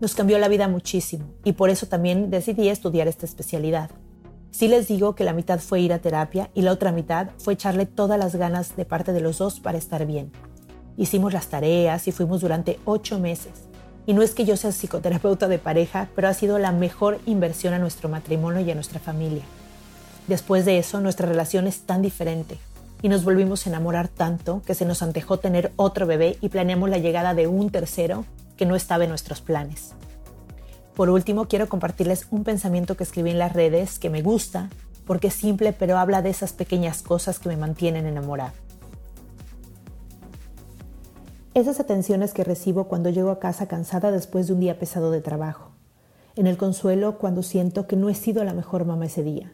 Nos 0.00 0.14
cambió 0.14 0.38
la 0.38 0.48
vida 0.48 0.66
muchísimo 0.66 1.26
y 1.44 1.52
por 1.52 1.68
eso 1.68 1.88
también 1.88 2.30
decidí 2.30 2.70
estudiar 2.70 3.06
esta 3.06 3.26
especialidad. 3.26 3.90
Sí 4.50 4.68
les 4.68 4.88
digo 4.88 5.14
que 5.14 5.24
la 5.24 5.32
mitad 5.32 5.60
fue 5.60 5.80
ir 5.80 5.92
a 5.92 5.98
terapia 5.98 6.50
y 6.54 6.62
la 6.62 6.72
otra 6.72 6.92
mitad 6.92 7.28
fue 7.38 7.54
echarle 7.54 7.86
todas 7.86 8.18
las 8.18 8.36
ganas 8.36 8.76
de 8.76 8.84
parte 8.84 9.12
de 9.12 9.20
los 9.20 9.38
dos 9.38 9.60
para 9.60 9.78
estar 9.78 10.06
bien. 10.06 10.32
Hicimos 10.96 11.32
las 11.32 11.48
tareas 11.48 12.08
y 12.08 12.12
fuimos 12.12 12.40
durante 12.40 12.80
ocho 12.84 13.18
meses. 13.18 13.52
Y 14.06 14.14
no 14.14 14.22
es 14.22 14.34
que 14.34 14.44
yo 14.44 14.56
sea 14.56 14.72
psicoterapeuta 14.72 15.48
de 15.48 15.58
pareja, 15.58 16.08
pero 16.14 16.28
ha 16.28 16.34
sido 16.34 16.58
la 16.58 16.72
mejor 16.72 17.20
inversión 17.26 17.74
a 17.74 17.78
nuestro 17.78 18.08
matrimonio 18.08 18.60
y 18.60 18.70
a 18.70 18.74
nuestra 18.74 19.00
familia. 19.00 19.42
Después 20.26 20.64
de 20.64 20.78
eso, 20.78 21.00
nuestra 21.00 21.28
relación 21.28 21.66
es 21.66 21.80
tan 21.80 22.02
diferente 22.02 22.58
y 23.02 23.08
nos 23.08 23.24
volvimos 23.24 23.66
a 23.66 23.70
enamorar 23.70 24.08
tanto 24.08 24.62
que 24.64 24.74
se 24.74 24.84
nos 24.84 25.02
antejó 25.02 25.38
tener 25.38 25.72
otro 25.76 26.06
bebé 26.06 26.38
y 26.40 26.48
planeamos 26.48 26.88
la 26.88 26.98
llegada 26.98 27.34
de 27.34 27.46
un 27.46 27.70
tercero 27.70 28.24
que 28.56 28.66
no 28.66 28.74
estaba 28.74 29.04
en 29.04 29.10
nuestros 29.10 29.40
planes. 29.40 29.92
Por 30.96 31.10
último, 31.10 31.46
quiero 31.46 31.68
compartirles 31.68 32.26
un 32.30 32.42
pensamiento 32.42 32.96
que 32.96 33.04
escribí 33.04 33.30
en 33.30 33.38
las 33.38 33.52
redes 33.52 33.98
que 33.98 34.08
me 34.08 34.22
gusta 34.22 34.70
porque 35.06 35.28
es 35.28 35.34
simple 35.34 35.72
pero 35.72 35.98
habla 35.98 36.22
de 36.22 36.30
esas 36.30 36.52
pequeñas 36.52 37.02
cosas 37.02 37.38
que 37.38 37.50
me 37.50 37.58
mantienen 37.58 38.06
enamorada. 38.06 38.54
Esas 41.52 41.80
atenciones 41.80 42.32
que 42.32 42.44
recibo 42.44 42.88
cuando 42.88 43.10
llego 43.10 43.30
a 43.30 43.38
casa 43.38 43.68
cansada 43.68 44.10
después 44.10 44.46
de 44.46 44.54
un 44.54 44.60
día 44.60 44.78
pesado 44.78 45.10
de 45.10 45.20
trabajo. 45.20 45.70
En 46.34 46.46
el 46.46 46.56
consuelo 46.56 47.18
cuando 47.18 47.42
siento 47.42 47.86
que 47.86 47.96
no 47.96 48.08
he 48.08 48.14
sido 48.14 48.42
la 48.42 48.54
mejor 48.54 48.86
mamá 48.86 49.06
ese 49.06 49.22
día. 49.22 49.52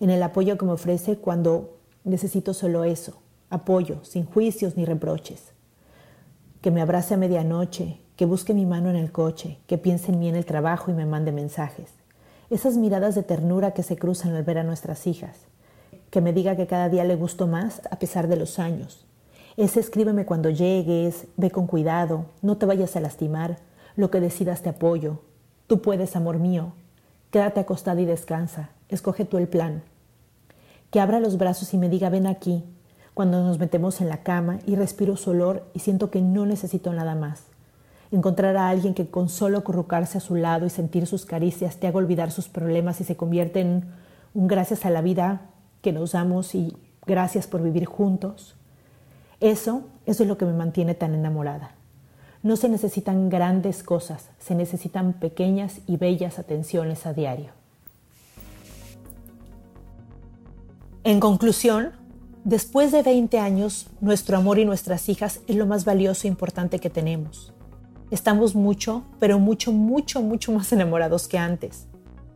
En 0.00 0.10
el 0.10 0.22
apoyo 0.22 0.58
que 0.58 0.66
me 0.66 0.72
ofrece 0.72 1.18
cuando 1.18 1.78
necesito 2.04 2.52
solo 2.52 2.84
eso, 2.84 3.22
apoyo, 3.48 4.04
sin 4.04 4.26
juicios 4.26 4.76
ni 4.76 4.84
reproches 4.84 5.52
que 6.62 6.70
me 6.70 6.80
abrace 6.80 7.14
a 7.14 7.16
medianoche, 7.16 8.01
que 8.22 8.26
que 8.26 8.26
busque 8.26 8.54
mi 8.54 8.66
mano 8.66 8.88
en 8.88 8.94
el 8.94 9.10
coche, 9.10 9.58
que 9.66 9.78
piense 9.78 10.12
en 10.12 10.20
mí 10.20 10.28
en 10.28 10.36
el 10.36 10.46
trabajo 10.46 10.92
y 10.92 10.94
me 10.94 11.06
mande 11.06 11.32
mensajes. 11.32 11.90
Esas 12.50 12.76
miradas 12.76 13.16
de 13.16 13.24
ternura 13.24 13.72
que 13.72 13.82
se 13.82 13.96
cruzan 13.96 14.36
al 14.36 14.44
ver 14.44 14.58
a 14.58 14.62
nuestras 14.62 15.08
hijas. 15.08 15.38
Que 16.08 16.20
me 16.20 16.32
diga 16.32 16.54
que 16.54 16.68
cada 16.68 16.88
día 16.88 17.02
le 17.02 17.16
gusto 17.16 17.48
más 17.48 17.82
a 17.90 17.98
pesar 17.98 18.28
de 18.28 18.36
los 18.36 18.60
años. 18.60 19.04
Ese 19.56 19.80
escríbeme 19.80 20.24
cuando 20.24 20.50
llegues, 20.50 21.26
ve 21.36 21.50
con 21.50 21.66
cuidado, 21.66 22.26
no 22.42 22.58
te 22.58 22.64
vayas 22.64 22.94
a 22.94 23.00
lastimar, 23.00 23.58
lo 23.96 24.12
que 24.12 24.20
decidas 24.20 24.62
te 24.62 24.68
apoyo. 24.68 25.18
Tú 25.66 25.82
puedes, 25.82 26.14
amor 26.14 26.38
mío. 26.38 26.74
Quédate 27.32 27.58
acostada 27.58 28.00
y 28.02 28.04
descansa. 28.04 28.70
Escoge 28.88 29.24
tú 29.24 29.36
el 29.36 29.48
plan. 29.48 29.82
Que 30.92 31.00
abra 31.00 31.18
los 31.18 31.38
brazos 31.38 31.74
y 31.74 31.76
me 31.76 31.88
diga 31.88 32.08
ven 32.08 32.28
aquí, 32.28 32.62
cuando 33.14 33.42
nos 33.42 33.58
metemos 33.58 34.00
en 34.00 34.08
la 34.08 34.22
cama 34.22 34.60
y 34.64 34.76
respiro 34.76 35.16
su 35.16 35.30
olor 35.30 35.64
y 35.74 35.80
siento 35.80 36.12
que 36.12 36.20
no 36.20 36.46
necesito 36.46 36.92
nada 36.92 37.16
más. 37.16 37.50
Encontrar 38.12 38.58
a 38.58 38.68
alguien 38.68 38.92
que 38.92 39.08
con 39.08 39.30
solo 39.30 39.58
acurrucarse 39.58 40.18
a 40.18 40.20
su 40.20 40.34
lado 40.34 40.66
y 40.66 40.70
sentir 40.70 41.06
sus 41.06 41.24
caricias 41.24 41.78
te 41.78 41.86
haga 41.86 41.96
olvidar 41.96 42.30
sus 42.30 42.46
problemas 42.46 43.00
y 43.00 43.04
se 43.04 43.16
convierte 43.16 43.60
en 43.60 43.86
un 44.34 44.46
gracias 44.46 44.84
a 44.84 44.90
la 44.90 45.00
vida 45.00 45.40
que 45.80 45.92
nos 45.92 46.12
damos 46.12 46.54
y 46.54 46.76
gracias 47.06 47.46
por 47.46 47.62
vivir 47.62 47.86
juntos. 47.86 48.54
Eso, 49.40 49.84
eso 50.04 50.22
es 50.22 50.28
lo 50.28 50.36
que 50.36 50.44
me 50.44 50.52
mantiene 50.52 50.94
tan 50.94 51.14
enamorada. 51.14 51.72
No 52.42 52.56
se 52.56 52.68
necesitan 52.68 53.30
grandes 53.30 53.82
cosas, 53.82 54.28
se 54.38 54.54
necesitan 54.54 55.14
pequeñas 55.14 55.80
y 55.86 55.96
bellas 55.96 56.38
atenciones 56.38 57.06
a 57.06 57.14
diario. 57.14 57.50
En 61.04 61.18
conclusión, 61.18 61.92
después 62.44 62.92
de 62.92 63.02
20 63.02 63.38
años, 63.38 63.88
nuestro 64.00 64.36
amor 64.36 64.58
y 64.58 64.66
nuestras 64.66 65.08
hijas 65.08 65.40
es 65.46 65.56
lo 65.56 65.66
más 65.66 65.86
valioso 65.86 66.26
e 66.26 66.30
importante 66.30 66.78
que 66.78 66.90
tenemos. 66.90 67.52
Estamos 68.12 68.54
mucho, 68.54 69.04
pero 69.18 69.38
mucho, 69.38 69.72
mucho, 69.72 70.20
mucho 70.20 70.52
más 70.52 70.70
enamorados 70.70 71.28
que 71.28 71.38
antes. 71.38 71.86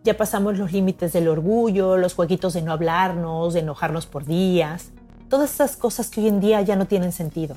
Ya 0.04 0.16
pasamos 0.16 0.56
los 0.56 0.72
límites 0.72 1.12
del 1.12 1.28
orgullo, 1.28 1.98
los 1.98 2.14
jueguitos 2.14 2.54
de 2.54 2.62
no 2.62 2.72
hablarnos, 2.72 3.52
de 3.52 3.60
enojarnos 3.60 4.06
por 4.06 4.24
días, 4.24 4.88
todas 5.28 5.52
esas 5.52 5.76
cosas 5.76 6.08
que 6.08 6.22
hoy 6.22 6.28
en 6.28 6.40
día 6.40 6.62
ya 6.62 6.76
no 6.76 6.86
tienen 6.86 7.12
sentido. 7.12 7.56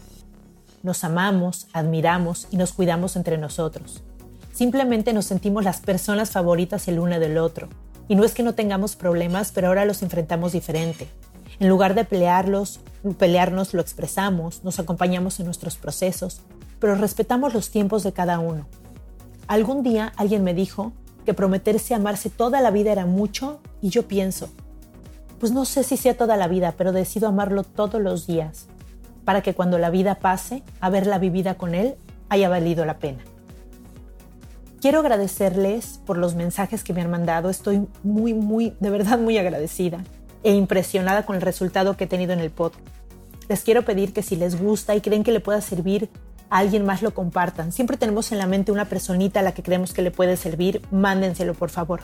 Nos 0.83 1.05
amamos, 1.05 1.67
admiramos 1.71 2.49
y 2.51 2.57
nos 2.57 2.73
cuidamos 2.73 3.15
entre 3.15 3.37
nosotros. 3.37 4.03
Simplemente 4.51 5.13
nos 5.13 5.23
sentimos 5.23 5.63
las 5.63 5.79
personas 5.79 6.31
favoritas 6.31 6.89
el 6.89 6.99
uno 6.99 7.21
del 7.21 7.37
otro. 7.37 7.69
Y 8.09 8.15
no 8.15 8.25
es 8.25 8.33
que 8.33 8.43
no 8.43 8.53
tengamos 8.53 8.97
problemas, 8.97 9.53
pero 9.53 9.69
ahora 9.69 9.85
los 9.85 10.03
enfrentamos 10.03 10.51
diferente. 10.51 11.07
En 11.61 11.69
lugar 11.69 11.95
de 11.95 12.03
pelearlos, 12.03 12.81
pelearnos 13.17 13.73
lo 13.73 13.79
expresamos, 13.79 14.65
nos 14.65 14.77
acompañamos 14.77 15.39
en 15.39 15.45
nuestros 15.45 15.77
procesos, 15.77 16.41
pero 16.79 16.95
respetamos 16.95 17.53
los 17.53 17.71
tiempos 17.71 18.03
de 18.03 18.13
cada 18.13 18.39
uno. 18.39 18.65
Algún 19.47 19.83
día 19.83 20.13
alguien 20.15 20.43
me 20.43 20.53
dijo 20.53 20.93
que 21.25 21.33
prometerse 21.33 21.93
amarse 21.93 22.29
toda 22.29 22.61
la 22.61 22.71
vida 22.71 22.91
era 22.91 23.05
mucho 23.05 23.59
y 23.81 23.89
yo 23.89 24.07
pienso, 24.07 24.49
pues 25.39 25.51
no 25.51 25.65
sé 25.65 25.83
si 25.83 25.97
sea 25.97 26.17
toda 26.17 26.37
la 26.37 26.47
vida, 26.47 26.73
pero 26.77 26.91
decido 26.91 27.27
amarlo 27.27 27.63
todos 27.63 28.01
los 28.01 28.27
días, 28.27 28.67
para 29.25 29.41
que 29.41 29.53
cuando 29.53 29.77
la 29.77 29.89
vida 29.89 30.15
pase, 30.15 30.63
haberla 30.81 31.17
vivida 31.17 31.55
con 31.55 31.75
él 31.75 31.95
haya 32.29 32.49
valido 32.49 32.85
la 32.85 32.99
pena. 32.99 33.23
Quiero 34.81 34.99
agradecerles 34.99 35.99
por 36.05 36.17
los 36.17 36.35
mensajes 36.35 36.83
que 36.83 36.93
me 36.93 37.01
han 37.01 37.11
mandado, 37.11 37.49
estoy 37.49 37.87
muy, 38.03 38.33
muy, 38.33 38.75
de 38.79 38.89
verdad 38.89 39.19
muy 39.19 39.37
agradecida 39.37 40.03
e 40.43 40.53
impresionada 40.53 41.25
con 41.25 41.35
el 41.35 41.41
resultado 41.41 41.97
que 41.97 42.05
he 42.05 42.07
tenido 42.07 42.33
en 42.33 42.39
el 42.39 42.49
podcast. 42.49 42.85
Les 43.49 43.61
quiero 43.61 43.83
pedir 43.83 44.13
que 44.13 44.23
si 44.23 44.35
les 44.35 44.61
gusta 44.61 44.95
y 44.95 45.01
creen 45.01 45.23
que 45.23 45.31
le 45.31 45.39
pueda 45.39 45.59
servir 45.59 46.09
alguien 46.49 46.85
más 46.85 47.01
lo 47.01 47.13
compartan. 47.13 47.71
Siempre 47.71 47.97
tenemos 47.97 48.31
en 48.31 48.37
la 48.37 48.47
mente 48.47 48.71
una 48.71 48.85
personita 48.85 49.39
a 49.39 49.43
la 49.43 49.53
que 49.53 49.63
creemos 49.63 49.93
que 49.93 50.01
le 50.01 50.11
puede 50.11 50.37
servir, 50.37 50.81
mándenselo 50.91 51.53
por 51.53 51.69
favor. 51.69 52.01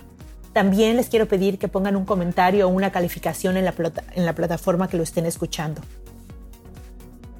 También 0.53 0.95
les 0.95 1.09
quiero 1.09 1.27
pedir 1.27 1.59
que 1.59 1.67
pongan 1.67 1.95
un 1.95 2.05
comentario 2.05 2.67
o 2.67 2.69
una 2.69 2.91
calificación 2.91 3.57
en 3.57 3.65
la, 3.65 3.73
en 4.13 4.25
la 4.25 4.33
plataforma 4.33 4.87
que 4.87 4.97
lo 4.97 5.03
estén 5.03 5.25
escuchando. 5.25 5.81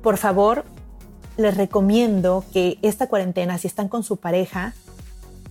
Por 0.01 0.17
favor, 0.17 0.65
les 1.37 1.55
recomiendo 1.55 2.43
que 2.51 2.77
esta 2.81 3.07
cuarentena, 3.07 3.57
si 3.57 3.67
están 3.67 3.87
con 3.87 4.03
su 4.03 4.17
pareja, 4.17 4.73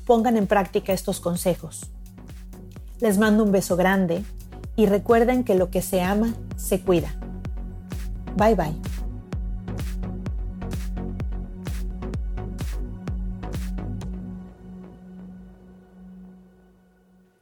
pongan 0.06 0.36
en 0.36 0.46
práctica 0.46 0.92
estos 0.92 1.20
consejos. 1.20 1.90
Les 3.00 3.18
mando 3.18 3.44
un 3.44 3.52
beso 3.52 3.76
grande 3.76 4.22
y 4.76 4.86
recuerden 4.86 5.44
que 5.44 5.54
lo 5.54 5.70
que 5.70 5.82
se 5.82 6.02
ama, 6.02 6.34
se 6.56 6.80
cuida. 6.80 7.14
Bye 8.36 8.54
bye. 8.54 8.93